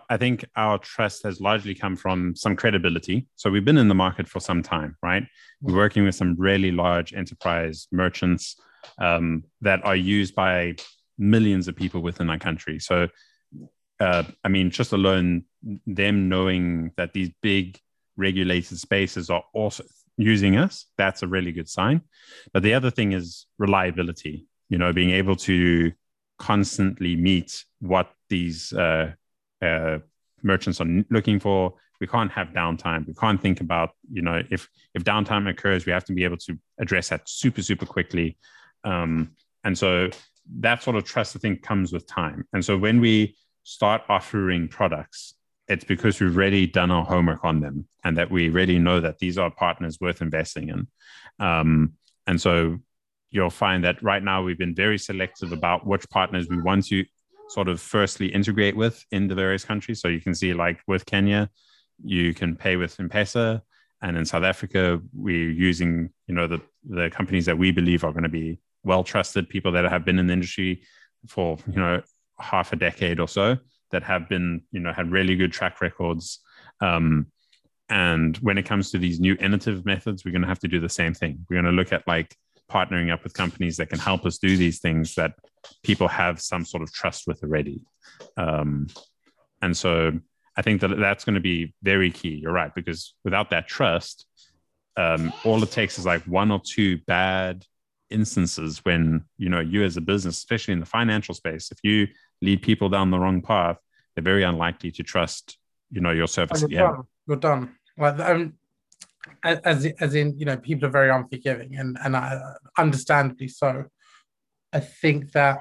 [0.09, 3.27] I think our trust has largely come from some credibility.
[3.35, 5.23] So we've been in the market for some time, right?
[5.61, 8.55] We're working with some really large enterprise merchants
[8.99, 10.75] um, that are used by
[11.17, 12.79] millions of people within our country.
[12.79, 13.09] So,
[13.99, 15.43] uh, I mean, just alone
[15.85, 17.77] them knowing that these big
[18.15, 19.83] regulated spaces are also
[20.17, 22.01] using us, that's a really good sign.
[22.53, 24.47] But the other thing is reliability.
[24.69, 25.91] you know, being able to
[26.37, 29.11] constantly meet what these uh,
[29.61, 29.99] uh,
[30.43, 31.73] merchants are looking for.
[31.99, 33.07] We can't have downtime.
[33.07, 36.37] We can't think about, you know, if if downtime occurs, we have to be able
[36.37, 38.37] to address that super super quickly.
[38.83, 39.31] Um,
[39.63, 40.09] and so
[40.59, 42.45] that sort of trust, I think, comes with time.
[42.53, 45.33] And so when we start offering products,
[45.67, 49.17] it's because we've already done our homework on them and that we already know that
[49.17, 50.87] these are partners worth investing in.
[51.39, 51.93] Um,
[52.27, 52.79] and so
[53.35, 57.03] you'll find that right now we've been very selective about which partners we want to
[57.49, 59.99] sort of firstly integrate with in the various countries.
[59.99, 61.49] So you can see, like with Kenya,
[62.03, 63.61] you can pay with M-Pesa,
[64.01, 68.11] and in South Africa, we're using you know the the companies that we believe are
[68.11, 70.83] going to be well trusted people that have been in the industry
[71.27, 72.01] for you know
[72.39, 73.57] half a decade or so
[73.91, 76.39] that have been you know had really good track records.
[76.81, 77.27] Um,
[77.89, 80.79] and when it comes to these new innovative methods, we're going to have to do
[80.79, 81.45] the same thing.
[81.49, 82.35] We're going to look at like
[82.71, 85.33] partnering up with companies that can help us do these things that
[85.83, 87.81] people have some sort of trust with already.
[88.37, 88.87] Um,
[89.61, 90.11] and so
[90.57, 92.39] I think that that's going to be very key.
[92.41, 94.25] You're right, because without that trust,
[94.97, 97.65] um, all it takes is like one or two bad
[98.09, 102.07] instances when you know you as a business, especially in the financial space, if you
[102.41, 103.77] lead people down the wrong path,
[104.15, 105.57] they're very unlikely to trust
[105.91, 106.81] you know your service you're.
[106.81, 107.03] Done.
[107.27, 107.75] You're done.
[107.97, 108.17] Like
[109.43, 112.39] as as in you know people are very unforgiving and and I,
[112.77, 113.85] understandably so.
[114.73, 115.59] I think that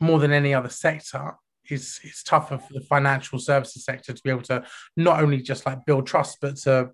[0.00, 1.34] more than any other sector
[1.68, 4.64] is it's tougher for the financial services sector to be able to
[4.96, 6.90] not only just like build trust but to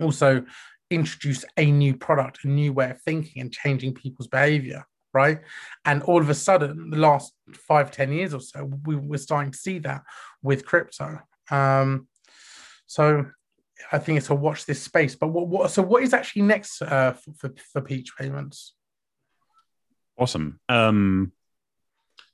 [0.00, 0.44] also
[0.90, 5.40] introduce a new product a new way of thinking and changing people's behavior right?
[5.84, 9.52] And all of a sudden the last five ten years or so we, we're starting
[9.52, 10.02] to see that
[10.42, 11.20] with crypto.
[11.50, 12.08] Um
[12.86, 13.26] so
[13.92, 15.14] I think it's a watch this space.
[15.14, 18.74] But what, what so what is actually next uh, for, for Peach Payments?
[20.18, 20.60] Awesome.
[20.68, 21.32] Um,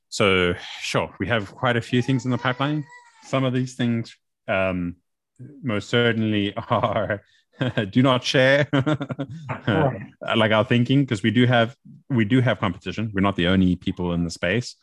[0.09, 2.85] so sure, we have quite a few things in the pipeline.
[3.25, 4.17] Some of these things
[4.49, 4.97] um,
[5.63, 7.23] most certainly are
[7.91, 8.69] do not share
[10.37, 11.77] like our thinking because we do have
[12.09, 13.11] we do have competition.
[13.15, 14.77] We're not the only people in the space.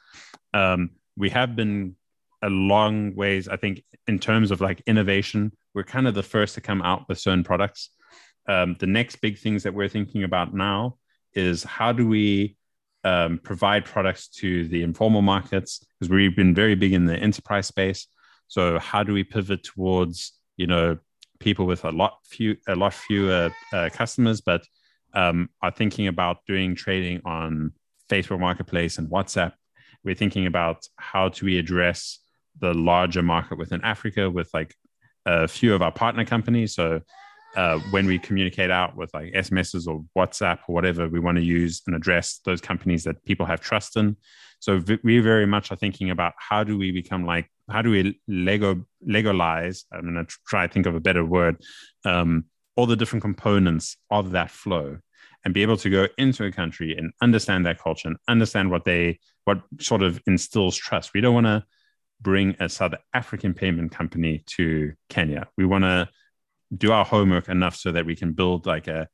[0.54, 1.95] Um, we have been
[2.41, 5.51] a long ways, I think, in terms of like innovation.
[5.73, 7.89] We're kind of the first to come out with certain products.
[8.47, 10.97] Um, the next big things that we're thinking about now
[11.34, 12.58] is how do we
[13.04, 17.67] um, provide products to the informal markets because we've been very big in the enterprise
[17.67, 18.08] space.
[18.47, 20.97] So how do we pivot towards you know
[21.39, 24.65] people with a lot few a lot fewer uh, customers, but
[25.13, 27.73] um, are thinking about doing trading on
[28.10, 29.54] Facebook Marketplace and WhatsApp.
[30.04, 32.19] We're thinking about how do we address
[32.59, 34.75] the larger market within Africa with like
[35.25, 36.75] a few of our partner companies.
[36.75, 37.01] So
[37.55, 41.43] uh, when we communicate out with like SMSs or WhatsApp or whatever, we want to
[41.43, 44.15] use and address those companies that people have trust in.
[44.59, 48.19] So we very much are thinking about how do we become like how do we
[48.27, 49.85] Lego legalize?
[49.91, 51.57] I'm going to try to think of a better word.
[52.05, 54.97] Um, all the different components of that flow
[55.43, 58.85] and be able to go into a country and understand their culture and understand what
[58.85, 61.11] they what sort of instills trust.
[61.13, 61.63] We don't want to
[62.21, 65.47] bring a South African payment company to Kenya.
[65.57, 66.10] We want to
[66.75, 69.07] do our homework enough so that we can build like a,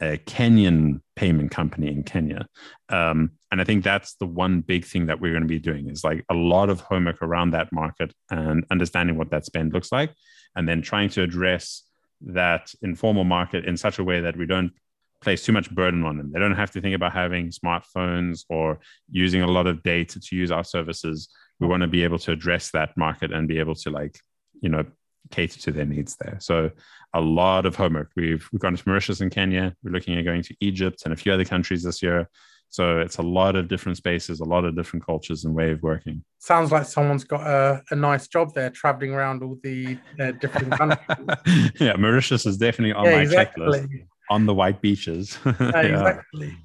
[0.00, 2.46] a Kenyan payment company in Kenya.
[2.88, 5.88] Um, and I think that's the one big thing that we're going to be doing
[5.88, 9.92] is like a lot of homework around that market and understanding what that spend looks
[9.92, 10.12] like,
[10.56, 11.82] and then trying to address
[12.22, 14.72] that informal market in such a way that we don't
[15.20, 16.30] place too much burden on them.
[16.32, 18.78] They don't have to think about having smartphones or
[19.10, 21.28] using a lot of data to use our services
[21.60, 24.18] we want to be able to address that market and be able to like
[24.60, 24.84] you know
[25.30, 26.36] cater to their needs there.
[26.40, 26.70] So
[27.14, 28.10] a lot of homework.
[28.16, 29.74] We've we've gone to mauritius and kenya.
[29.82, 32.28] We're looking at going to egypt and a few other countries this year.
[32.70, 35.82] So it's a lot of different spaces a lot of different cultures and way of
[35.82, 36.24] working.
[36.40, 40.72] Sounds like someone's got a, a nice job there traveling around all the uh, different
[40.72, 41.70] countries.
[41.80, 43.64] Yeah mauritius is definitely on yeah, my exactly.
[43.64, 45.80] checklist on the white beaches yeah.
[45.80, 46.56] exactly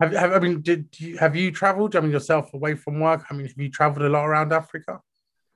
[0.00, 1.96] have, have I mean, did you, have you traveled?
[1.96, 3.24] I mean, yourself away from work.
[3.30, 5.00] I mean, have you traveled a lot around Africa?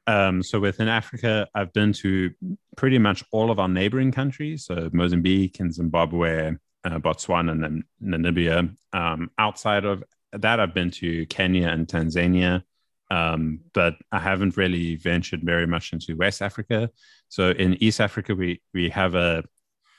[0.07, 2.32] Um, so within Africa, I've been to
[2.76, 8.74] pretty much all of our neighboring countries, so Mozambique and Zimbabwe, uh, Botswana, and Namibia.
[8.93, 12.64] Um, outside of that, I've been to Kenya and Tanzania,
[13.12, 16.91] um, but I haven't really ventured very much into West Africa.
[17.28, 19.45] So in East Africa, we we have a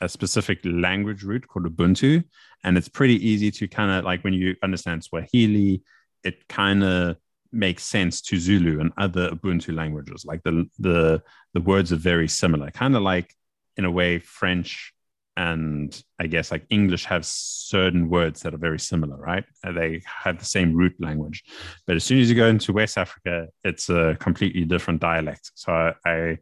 [0.04, 2.24] a specific language root called Ubuntu,
[2.64, 5.82] and it's pretty easy to kind of like when you understand Swahili,
[6.24, 7.18] it kind of
[7.52, 10.26] makes sense to Zulu and other Ubuntu languages.
[10.26, 11.22] Like the the
[11.54, 13.34] the words are very similar, kind of like
[13.78, 14.94] in a way French
[15.36, 19.46] and I guess like English have certain words that are very similar, right?
[19.64, 21.44] They have the same root language,
[21.88, 25.52] but as soon as you go into West Africa, it's a completely different dialect.
[25.56, 26.38] So I, I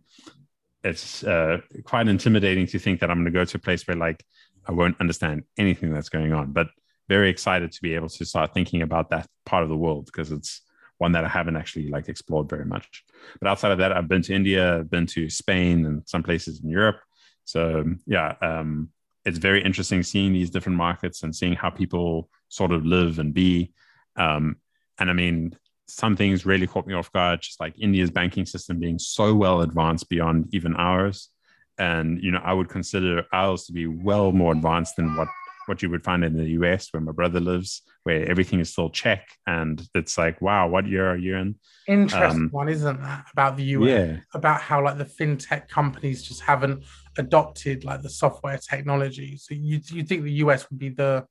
[0.83, 3.97] it's uh, quite intimidating to think that I'm going to go to a place where
[3.97, 4.23] like
[4.67, 6.51] I won't understand anything that's going on.
[6.51, 6.67] But
[7.07, 10.31] very excited to be able to start thinking about that part of the world because
[10.31, 10.61] it's
[10.97, 13.03] one that I haven't actually like explored very much.
[13.39, 16.61] But outside of that, I've been to India, I've been to Spain and some places
[16.63, 16.99] in Europe.
[17.43, 18.89] So yeah, um,
[19.25, 23.33] it's very interesting seeing these different markets and seeing how people sort of live and
[23.33, 23.73] be.
[24.15, 24.57] Um,
[24.99, 25.57] and I mean,
[25.91, 29.61] some things really caught me off guard, just like India's banking system being so well
[29.61, 31.29] advanced beyond even ours.
[31.77, 35.27] And you know, I would consider ours to be well more advanced than what
[35.67, 38.89] what you would find in the US where my brother lives, where everything is still
[38.89, 39.27] check.
[39.47, 41.55] And it's like, wow, what year are you in?
[41.87, 43.25] Interesting um, one, isn't that?
[43.31, 43.89] About the US.
[43.89, 44.17] Yeah.
[44.33, 46.83] About how like the fintech companies just haven't
[47.17, 49.37] adopted like the software technology.
[49.37, 51.25] So you you think the US would be the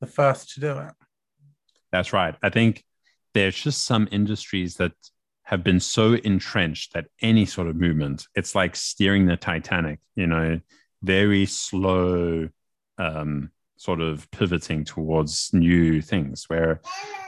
[0.00, 0.92] the first to do it?
[1.90, 2.34] That's right.
[2.42, 2.84] I think
[3.34, 4.92] there's just some industries that
[5.44, 10.26] have been so entrenched that any sort of movement, it's like steering the Titanic, you
[10.26, 10.60] know,
[11.02, 12.48] very slow
[12.98, 16.80] um, sort of pivoting towards new things where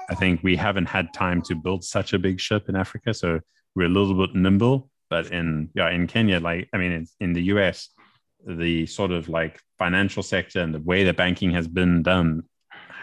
[0.09, 3.12] I think we haven't had time to build such a big ship in Africa.
[3.12, 3.40] So
[3.74, 7.32] we're a little bit nimble, but in, yeah, in Kenya, like, I mean, in, in
[7.32, 7.88] the US,
[8.46, 12.44] the sort of like financial sector and the way that banking has been done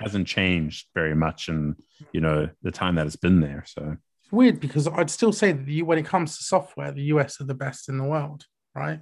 [0.02, 1.76] hasn't changed very much in,
[2.12, 3.64] you know, the time that it's been there.
[3.68, 7.04] So it's weird because I'd still say that you, when it comes to software, the
[7.04, 8.46] US are the best in the world,
[8.76, 9.00] right?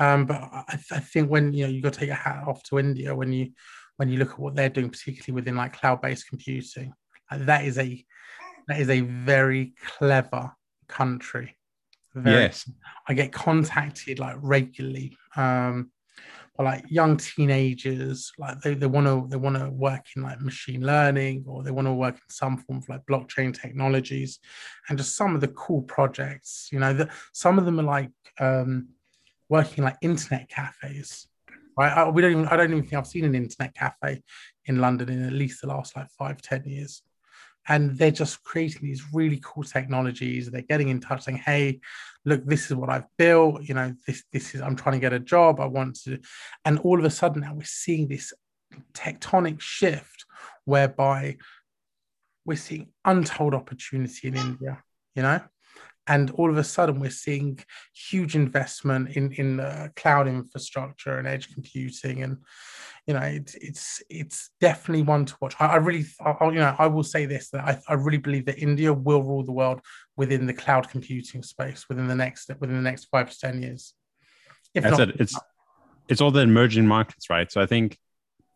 [0.00, 2.64] Um, but I, I, think when you know you got to take a hat off
[2.64, 3.52] to India when you
[3.96, 6.92] when you look at what they're doing, particularly within like cloud-based computing,
[7.30, 8.04] like that is a
[8.66, 10.52] that is a very clever
[10.88, 11.56] country.
[12.14, 12.68] Very, yes,
[13.08, 15.92] I get contacted like regularly um,
[16.56, 20.40] by like young teenagers, like they, they want to they want to work in like
[20.40, 24.38] machine learning or they want to work in some form of like blockchain technologies,
[24.88, 26.68] and just some of the cool projects.
[26.70, 28.88] You know, that some of them are like um,
[29.48, 31.26] working like internet cafes.
[31.76, 32.46] Right, I, we don't even.
[32.46, 34.22] I don't even think I've seen an internet cafe
[34.66, 37.02] in London in at least the last like five, ten years.
[37.66, 40.50] And they're just creating these really cool technologies.
[40.50, 41.80] They're getting in touch, saying, "Hey,
[42.24, 43.62] look, this is what I've built.
[43.62, 44.60] You know, this this is.
[44.60, 45.60] I'm trying to get a job.
[45.60, 46.20] I want to."
[46.64, 48.32] And all of a sudden, now we're seeing this
[48.92, 50.26] tectonic shift,
[50.64, 51.36] whereby
[52.44, 54.82] we're seeing untold opportunity in India.
[55.14, 55.40] You know,
[56.06, 57.58] and all of a sudden we're seeing
[57.94, 62.38] huge investment in in uh, cloud infrastructure and edge computing and
[63.06, 65.54] you know it, it's it's definitely one to watch.
[65.60, 68.46] I, I really I, you know i will say this that I, I really believe
[68.46, 69.80] that india will rule the world
[70.16, 73.94] within the cloud computing space within the next within the next five to ten years.
[74.74, 75.38] If not, said, it's
[76.08, 77.50] it's all the emerging markets right?
[77.50, 77.98] So i think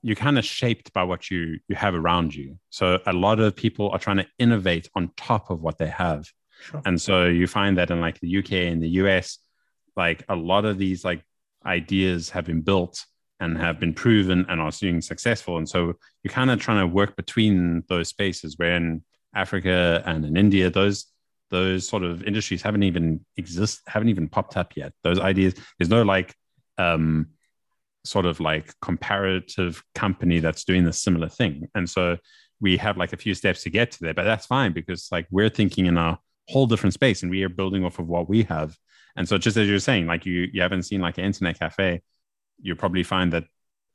[0.01, 2.59] you're kind of shaped by what you you have around you.
[2.71, 6.31] So a lot of people are trying to innovate on top of what they have
[6.61, 6.83] Sure.
[6.85, 9.39] And so you find that in like the UK and the US,
[9.97, 11.23] like a lot of these like
[11.65, 13.05] ideas have been built
[13.41, 15.59] and have been proven and are being successful.
[15.59, 19.05] And so you're kind of trying to work between those spaces where in
[19.35, 21.07] Africa and in India, those
[21.51, 24.93] those sort of industries haven't even exist, haven't even popped up yet.
[25.03, 26.35] Those ideas, there's no like
[26.77, 27.29] um
[28.05, 31.69] sort of like comparative company that's doing the similar thing.
[31.75, 32.17] And so
[32.61, 35.27] we have like a few steps to get to there, but that's fine because like
[35.31, 36.19] we're thinking in our
[36.49, 38.77] whole different space and we are building off of what we have.
[39.17, 42.03] And so just as you're saying like you you haven't seen like an internet cafe
[42.61, 43.45] you probably find that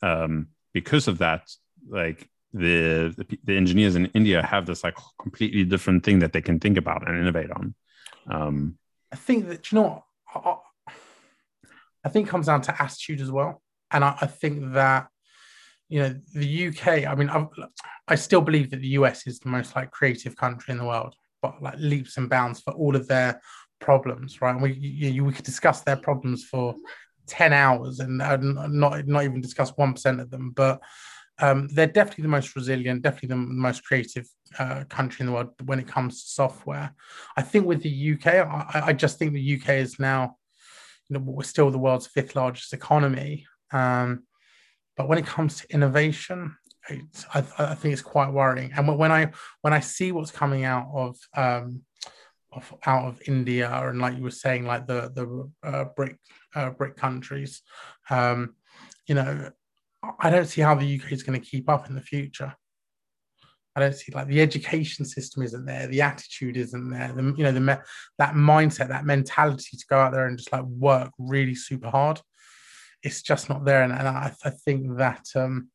[0.01, 1.49] um, because of that
[1.87, 6.41] like the, the, the engineers in india have this like completely different thing that they
[6.41, 7.75] can think about and innovate on.
[8.27, 8.77] Um,
[9.11, 10.57] i think that you know I,
[12.05, 13.61] I think comes down to attitude as well.
[13.91, 15.07] And I, I think that
[15.89, 17.45] you know the uk i mean I,
[18.07, 21.15] I still believe that the us is the most like creative country in the world
[21.61, 23.41] like leaps and bounds for all of their
[23.79, 24.51] problems, right?
[24.51, 26.75] And we you, we could discuss their problems for
[27.27, 30.81] ten hours and not not even discuss one percent of them, but
[31.39, 34.27] um, they're definitely the most resilient, definitely the most creative
[34.59, 36.93] uh, country in the world when it comes to software.
[37.35, 40.37] I think with the UK, I, I, just think the UK is now,
[41.09, 43.47] you know, we're still the world's fifth largest economy.
[43.71, 44.23] Um,
[44.95, 46.55] but when it comes to innovation,
[46.89, 48.71] I, I, think it's quite worrying.
[48.75, 49.31] And when I
[49.61, 51.81] when I see what's coming out of um,
[52.51, 56.17] of, out of India and like you were saying, like the the uh, BRIC
[56.55, 57.61] uh, BRIC countries,
[58.09, 58.55] um,
[59.07, 59.51] you know,
[60.19, 62.53] I don't see how the UK is going to keep up in the future.
[63.75, 67.43] I don't see like the education system isn't there, the attitude isn't there, the you
[67.43, 67.81] know the
[68.19, 72.21] that mindset, that mentality to go out there and just like work really super hard
[73.03, 73.83] it's just not there.
[73.83, 75.69] And, and I, I think that um,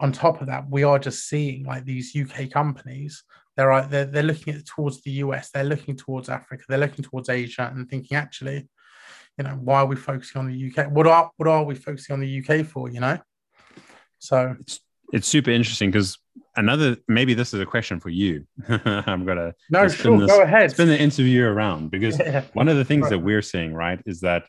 [0.00, 3.24] on top of that, we are just seeing like these UK companies.
[3.56, 5.50] They're, uh, they're they're looking at towards the US.
[5.50, 6.64] They're looking towards Africa.
[6.68, 8.68] They're looking towards Asia and thinking, actually,
[9.36, 10.90] you know, why are we focusing on the UK?
[10.90, 12.88] What are what are we focusing on the UK for?
[12.88, 13.18] You know,
[14.18, 14.80] so it's
[15.12, 16.18] it's super interesting because
[16.56, 18.46] another maybe this is a question for you.
[18.68, 20.70] I'm gonna no sure this, go ahead.
[20.70, 22.44] Spin the interview around because yeah.
[22.52, 23.10] one of the things right.
[23.10, 24.44] that we're seeing right is that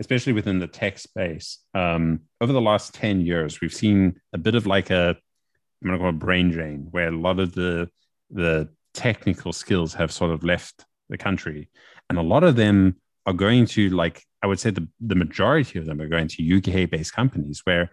[0.00, 4.54] especially within the tech space um, over the last 10 years we've seen a bit
[4.54, 5.16] of like a
[5.82, 7.88] i'm going to call it brain drain where a lot of the
[8.30, 11.68] the technical skills have sort of left the country
[12.08, 12.96] and a lot of them
[13.26, 16.56] are going to like i would say the, the majority of them are going to
[16.56, 17.90] uk based companies where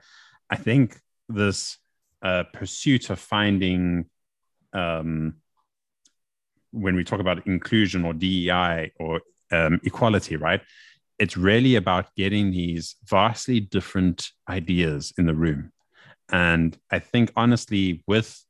[0.50, 1.00] i think
[1.30, 1.78] this
[2.24, 4.06] uh, pursuit of finding
[4.74, 5.36] um,
[6.72, 10.62] when we talk about inclusion or DEI or um, equality, right?
[11.20, 15.72] It's really about getting these vastly different ideas in the room.
[16.32, 18.44] And I think honestly, with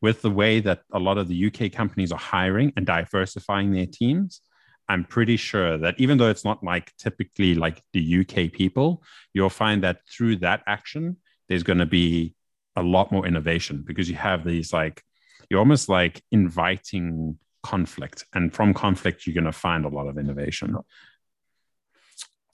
[0.00, 3.86] with the way that a lot of the UK companies are hiring and diversifying their
[3.86, 4.40] teams,
[4.88, 9.02] I'm pretty sure that even though it's not like typically like the UK people,
[9.34, 11.16] you'll find that through that action,
[11.48, 12.34] there's going to be
[12.76, 15.02] a lot more innovation because you have these like
[15.50, 20.16] you're almost like inviting conflict and from conflict you're going to find a lot of
[20.16, 20.76] innovation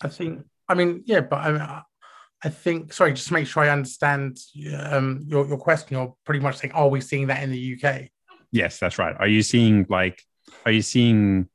[0.04, 1.82] i think i mean yeah but i
[2.42, 4.38] i think sorry just to make sure i understand
[4.78, 8.02] um, your, your question you're pretty much saying are we seeing that in the uk
[8.52, 9.16] yes that's right.
[9.18, 10.22] Are you seeing like
[10.64, 11.48] are you seeing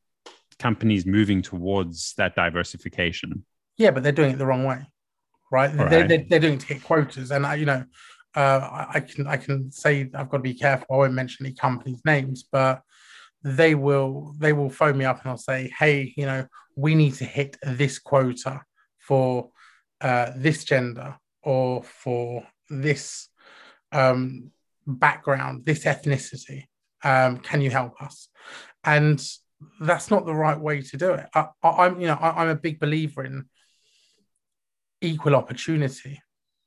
[0.58, 3.46] companies moving towards that diversification?
[3.78, 4.86] Yeah but they're doing it the wrong way
[5.52, 5.90] right, right.
[5.90, 7.32] They're, they're, they're, doing it to get quotas.
[7.32, 7.86] And I, you know
[8.36, 10.88] uh, I can I can say I've got to be careful.
[10.92, 12.82] I won't mention any companies' names, but
[13.44, 17.16] they will they will phone me up and I'll say, hey, you know, we need
[17.16, 18.62] to hit this quota
[19.00, 19.50] for
[20.02, 23.30] uh, this gender or for this
[23.92, 24.52] um,
[24.86, 26.66] background, this ethnicity.
[27.04, 28.28] Um, can you help us?
[28.84, 29.24] And
[29.80, 31.28] that's not the right way to do it.
[31.34, 33.46] I, am you know I, I'm a big believer in
[35.02, 36.20] equal opportunity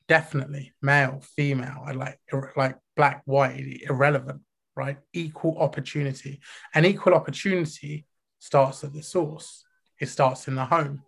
[0.08, 2.18] definitely male, female, I like
[2.56, 4.42] like black, white, irrelevant,
[4.76, 4.98] right?
[5.12, 6.40] Equal opportunity,
[6.74, 8.06] and equal opportunity
[8.38, 9.64] starts at the source.
[10.00, 11.02] It starts in the home.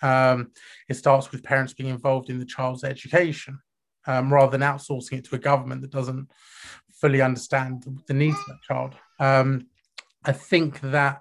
[0.00, 0.52] Um,
[0.88, 3.58] it starts with parents being involved in the child's education,
[4.06, 6.28] um, rather than outsourcing it to a government that doesn't
[6.92, 8.94] fully understand the needs of that child.
[9.18, 9.66] Um,
[10.24, 11.20] I think that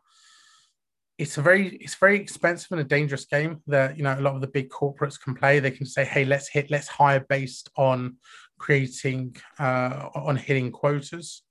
[1.17, 4.35] it's a very it's very expensive and a dangerous game that you know a lot
[4.35, 7.69] of the big corporates can play they can say hey let's hit let's hire based
[7.75, 8.17] on
[8.59, 11.43] creating uh, on hitting quotas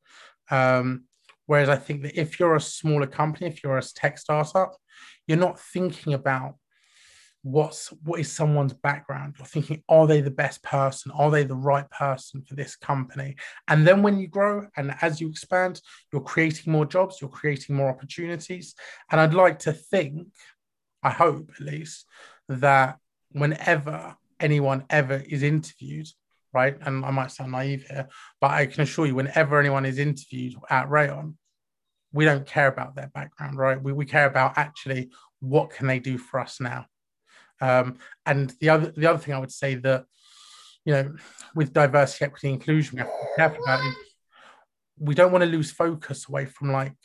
[0.51, 1.05] um,
[1.47, 4.77] whereas i think that if you're a smaller company if you're a tech startup
[5.27, 6.57] you're not thinking about
[7.47, 9.37] what's what is someone's background.
[9.39, 11.13] You're thinking are they the best person?
[11.13, 13.37] Are they the right person for this company?
[13.69, 15.81] And then when you grow and as you expand
[16.13, 18.75] you're creating more jobs you're creating more opportunities.
[19.11, 20.29] And i'd like to think
[21.05, 22.07] i hope at least
[22.49, 22.99] that
[23.31, 26.09] whenever anyone ever is interviewed
[26.57, 28.09] right and i might sound naive here
[28.41, 31.35] but i can assure you whenever anyone is interviewed at Raion
[32.13, 36.01] we don't care about their background right we, we care about actually what can they
[36.01, 36.87] do for us now
[37.61, 40.05] um, and the other the other thing I would say that
[40.85, 41.15] you know
[41.55, 43.95] with diversity, equity, inclusion, we have to be careful about
[44.99, 46.97] we don't want to lose focus away from like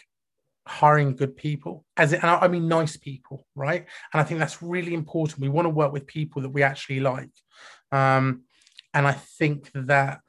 [0.68, 3.86] hiring good people as it, and I mean nice people, right?
[4.14, 5.42] And I think that's really important.
[5.42, 7.32] We want to work with people that we actually like.
[7.92, 8.44] Um,
[8.94, 10.20] and I think that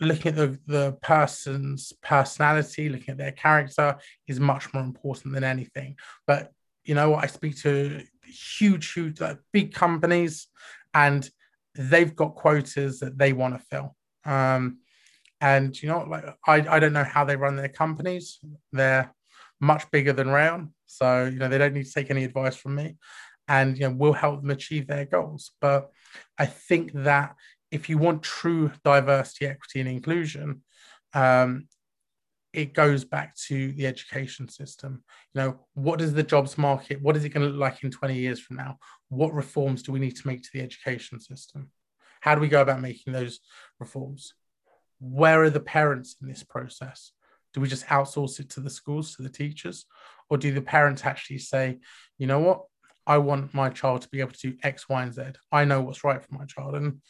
[0.00, 5.44] looking at the, the person's personality, looking at their character is much more important than
[5.44, 5.96] anything.
[6.26, 6.52] But
[6.84, 7.24] you know what?
[7.24, 10.48] I speak to huge, huge, like big companies,
[10.94, 11.28] and
[11.74, 13.96] they've got quotas that they want to fill.
[14.24, 14.78] Um,
[15.40, 18.38] and you know, like I, I don't know how they run their companies.
[18.72, 19.12] They're
[19.60, 22.74] much bigger than Raion, so you know they don't need to take any advice from
[22.74, 22.96] me,
[23.48, 25.52] and you know we'll help them achieve their goals.
[25.60, 25.90] But
[26.38, 27.34] I think that
[27.72, 30.62] if you want true diversity, equity, and inclusion,
[31.14, 31.66] um,
[32.52, 35.02] it goes back to the education system.
[35.34, 37.00] You know, what is the jobs market?
[37.00, 38.76] What is it going to look like in 20 years from now?
[39.08, 41.70] What reforms do we need to make to the education system?
[42.20, 43.40] How do we go about making those
[43.80, 44.34] reforms?
[45.00, 47.12] Where are the parents in this process?
[47.54, 49.86] Do we just outsource it to the schools, to the teachers?
[50.28, 51.78] Or do the parents actually say,
[52.18, 52.60] you know what?
[53.06, 55.22] I want my child to be able to do X, Y, and Z.
[55.50, 56.76] I know what's right for my child.
[56.76, 57.00] And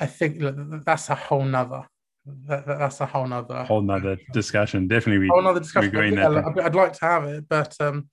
[0.00, 0.38] I think
[0.84, 1.86] that's a whole nother
[2.26, 4.88] that, that, that's a whole nother whole nother discussion.
[4.88, 5.96] Definitely, we whole nother discussion.
[5.96, 8.08] I'd, I'd, I'd, like to have it, but um,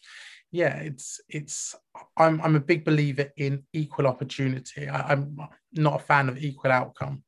[0.52, 1.76] yeah, it's it's
[2.18, 4.90] I'm I'm a big believer in equal opportunity.
[4.90, 5.38] I, am
[5.74, 7.24] not a fan of equal outcome.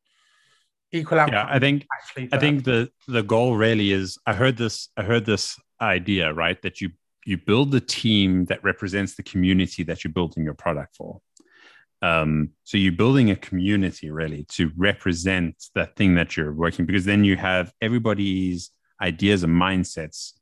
[0.92, 1.36] Equal outcome.
[1.36, 1.88] Yeah, I think
[2.34, 4.18] I think the the goal really is.
[4.26, 4.90] I heard this.
[4.98, 6.92] I heard this idea right that you
[7.26, 11.22] you build the team that represents the community that you're building your product for.
[12.04, 17.06] Um, so you're building a community really to represent the thing that you're working because
[17.06, 20.34] then you have everybody's ideas and mindsets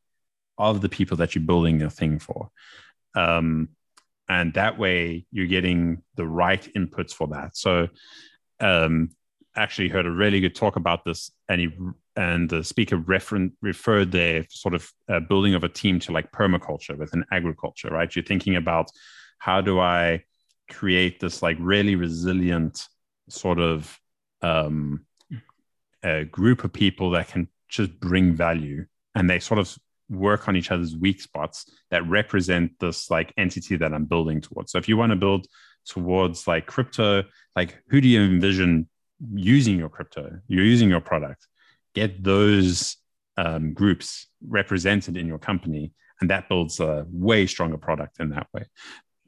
[0.57, 2.49] of the people that you're building your thing for.
[3.13, 3.69] Um,
[4.27, 7.55] and that way you're getting the right inputs for that.
[7.55, 7.89] So
[8.59, 9.11] um,
[9.55, 11.69] actually heard a really good talk about this and he
[12.15, 16.31] and the speaker refer- referred their sort of uh, building of a team to like
[16.31, 18.13] permaculture within agriculture, right?
[18.13, 18.91] You're thinking about
[19.37, 20.23] how do I
[20.71, 22.87] create this like really resilient
[23.29, 23.99] sort of
[24.41, 25.05] um,
[26.03, 29.75] a group of people that can just bring value and they sort of
[30.09, 34.71] work on each other's weak spots that represent this like entity that I'm building towards.
[34.71, 35.47] So if you want to build
[35.85, 37.23] towards like crypto,
[37.55, 38.89] like who do you envision
[39.33, 40.39] using your crypto?
[40.47, 41.47] You're using your product.
[41.93, 42.97] Get those
[43.37, 48.47] um, groups represented in your company, and that builds a way stronger product in that
[48.53, 48.65] way.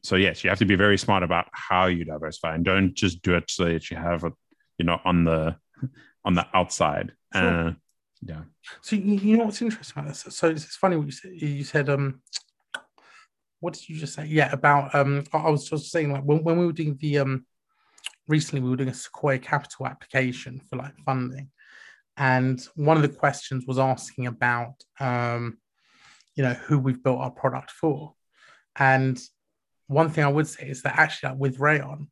[0.03, 3.21] So yes, you have to be very smart about how you diversify, and don't just
[3.21, 4.33] do it so that you have a,
[4.77, 5.55] you know, on the
[6.25, 7.13] on the outside.
[7.33, 7.67] Sure.
[7.67, 7.73] Uh,
[8.21, 8.41] yeah.
[8.81, 10.25] So you know what's interesting about this?
[10.29, 11.31] So it's, funny what you said.
[11.33, 12.21] You said, um,
[13.59, 14.25] what did you just say?
[14.25, 17.45] Yeah, about um, I was just saying like when, when we were doing the um,
[18.27, 21.49] recently we were doing a Sequoia Capital application for like funding,
[22.17, 25.57] and one of the questions was asking about um,
[26.35, 28.13] you know, who we've built our product for,
[28.75, 29.21] and
[29.87, 32.07] one thing I would say is that actually like with Raion,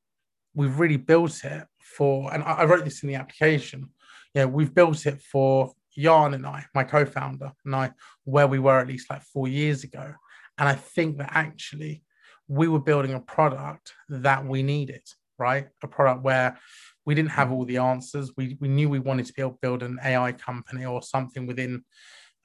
[0.54, 3.90] we've really built it for, and I, wrote this in the application.
[4.34, 7.92] Yeah, we've built it for Jan and I, my co-founder and I,
[8.24, 10.14] where we were at least like four years ago.
[10.58, 12.04] And I think that actually
[12.48, 15.04] we were building a product that we needed,
[15.38, 15.68] right?
[15.84, 16.58] A product where
[17.06, 18.32] we didn't have all the answers.
[18.38, 21.48] We, we knew we wanted to be able to build an AI company or something
[21.48, 21.84] within,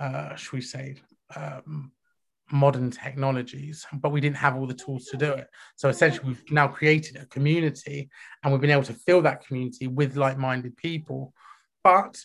[0.01, 0.97] uh, should we say,
[1.35, 1.93] um,
[2.51, 5.49] modern technologies, but we didn't have all the tools to do it.
[5.76, 8.09] So essentially, we've now created a community
[8.42, 11.32] and we've been able to fill that community with like minded people.
[11.82, 12.16] But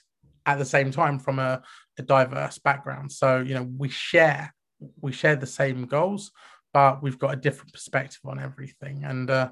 [0.45, 1.61] at the same time from a,
[1.97, 3.11] a diverse background.
[3.11, 4.53] So, you know, we share
[4.99, 6.31] we share the same goals,
[6.73, 9.03] but we've got a different perspective on everything.
[9.03, 9.51] And uh,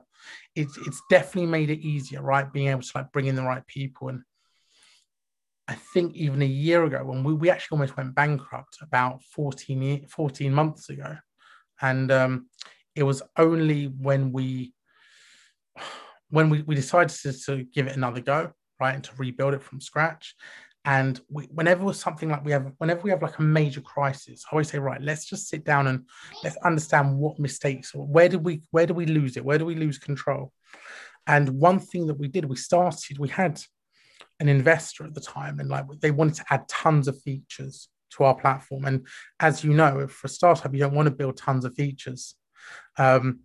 [0.55, 2.51] it's it's definitely made it easier, right?
[2.51, 4.09] Being able to like bring in the right people.
[4.09, 4.23] And
[5.69, 10.07] I think even a year ago, when we, we actually almost went bankrupt about 14,
[10.07, 11.15] 14 months ago.
[11.81, 12.47] And um,
[12.95, 14.73] it was only when we
[16.31, 19.63] when we, we decided to, to give it another go, right, and to rebuild it
[19.63, 20.35] from scratch
[20.85, 24.55] and we, whenever something like we have, whenever we have like a major crisis, I
[24.55, 26.05] always say, right, let's just sit down and
[26.43, 29.43] let's understand what mistakes where did we, where do we lose it?
[29.43, 30.53] Where do we lose control?
[31.27, 33.61] And one thing that we did, we started, we had
[34.39, 38.23] an investor at the time, and like they wanted to add tons of features to
[38.23, 38.85] our platform.
[38.85, 39.05] And
[39.39, 42.35] as you know, for a startup, you don't want to build tons of features.
[42.97, 43.41] Um,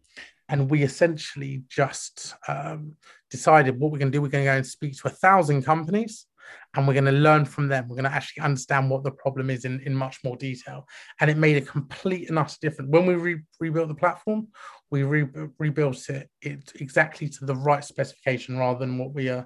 [0.49, 2.97] and we essentially just um,
[3.31, 4.23] decided what we're going to do.
[4.23, 6.27] We're going to go and speak to a thousand companies
[6.75, 7.89] and we're going to learn from them.
[7.89, 10.87] We're going to actually understand what the problem is in, in much more detail.
[11.21, 12.91] And it made a complete and utter difference.
[12.91, 14.49] When we re- rebuilt the platform,
[14.91, 19.45] we re- rebuilt it, it exactly to the right specification rather than what we uh,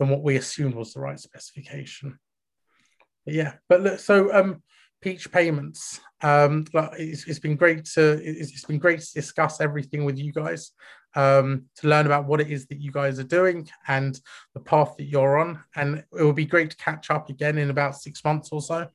[0.00, 2.18] than what we assumed was the right specification.
[3.24, 4.62] But yeah, but look, so um,
[5.00, 6.00] Peach Payments.
[6.22, 6.66] Um,
[6.98, 10.72] it's, it's been great to it's, it's been great to discuss everything with you guys
[11.14, 14.18] um, to learn about what it is that you guys are doing and
[14.54, 15.62] the path that you're on.
[15.76, 18.88] And it will be great to catch up again in about six months or so,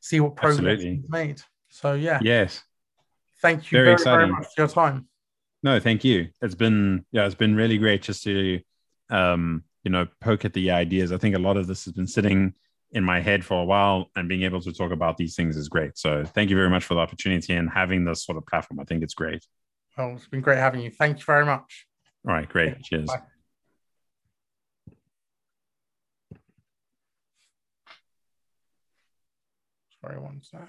[0.00, 1.42] see what progress you've made.
[1.68, 2.18] So yeah.
[2.22, 2.62] Yes.
[3.42, 5.06] Thank you very, very, very much for your time.
[5.62, 6.28] No, thank you.
[6.40, 8.60] It's been yeah, it's been really great just to
[9.10, 11.12] um, you know, poke at the ideas.
[11.12, 12.52] I think a lot of this has been sitting
[12.90, 15.68] in my head for a while and being able to talk about these things is
[15.68, 15.96] great.
[15.96, 18.80] So thank you very much for the opportunity and having this sort of platform.
[18.80, 19.46] I think it's great.
[19.96, 20.90] Well, it's been great having you.
[20.90, 21.86] Thank you very much.
[22.26, 22.72] All right, great.
[22.72, 23.06] Okay, Cheers.
[23.06, 23.22] Bye.
[30.00, 30.68] Sorry, one sec.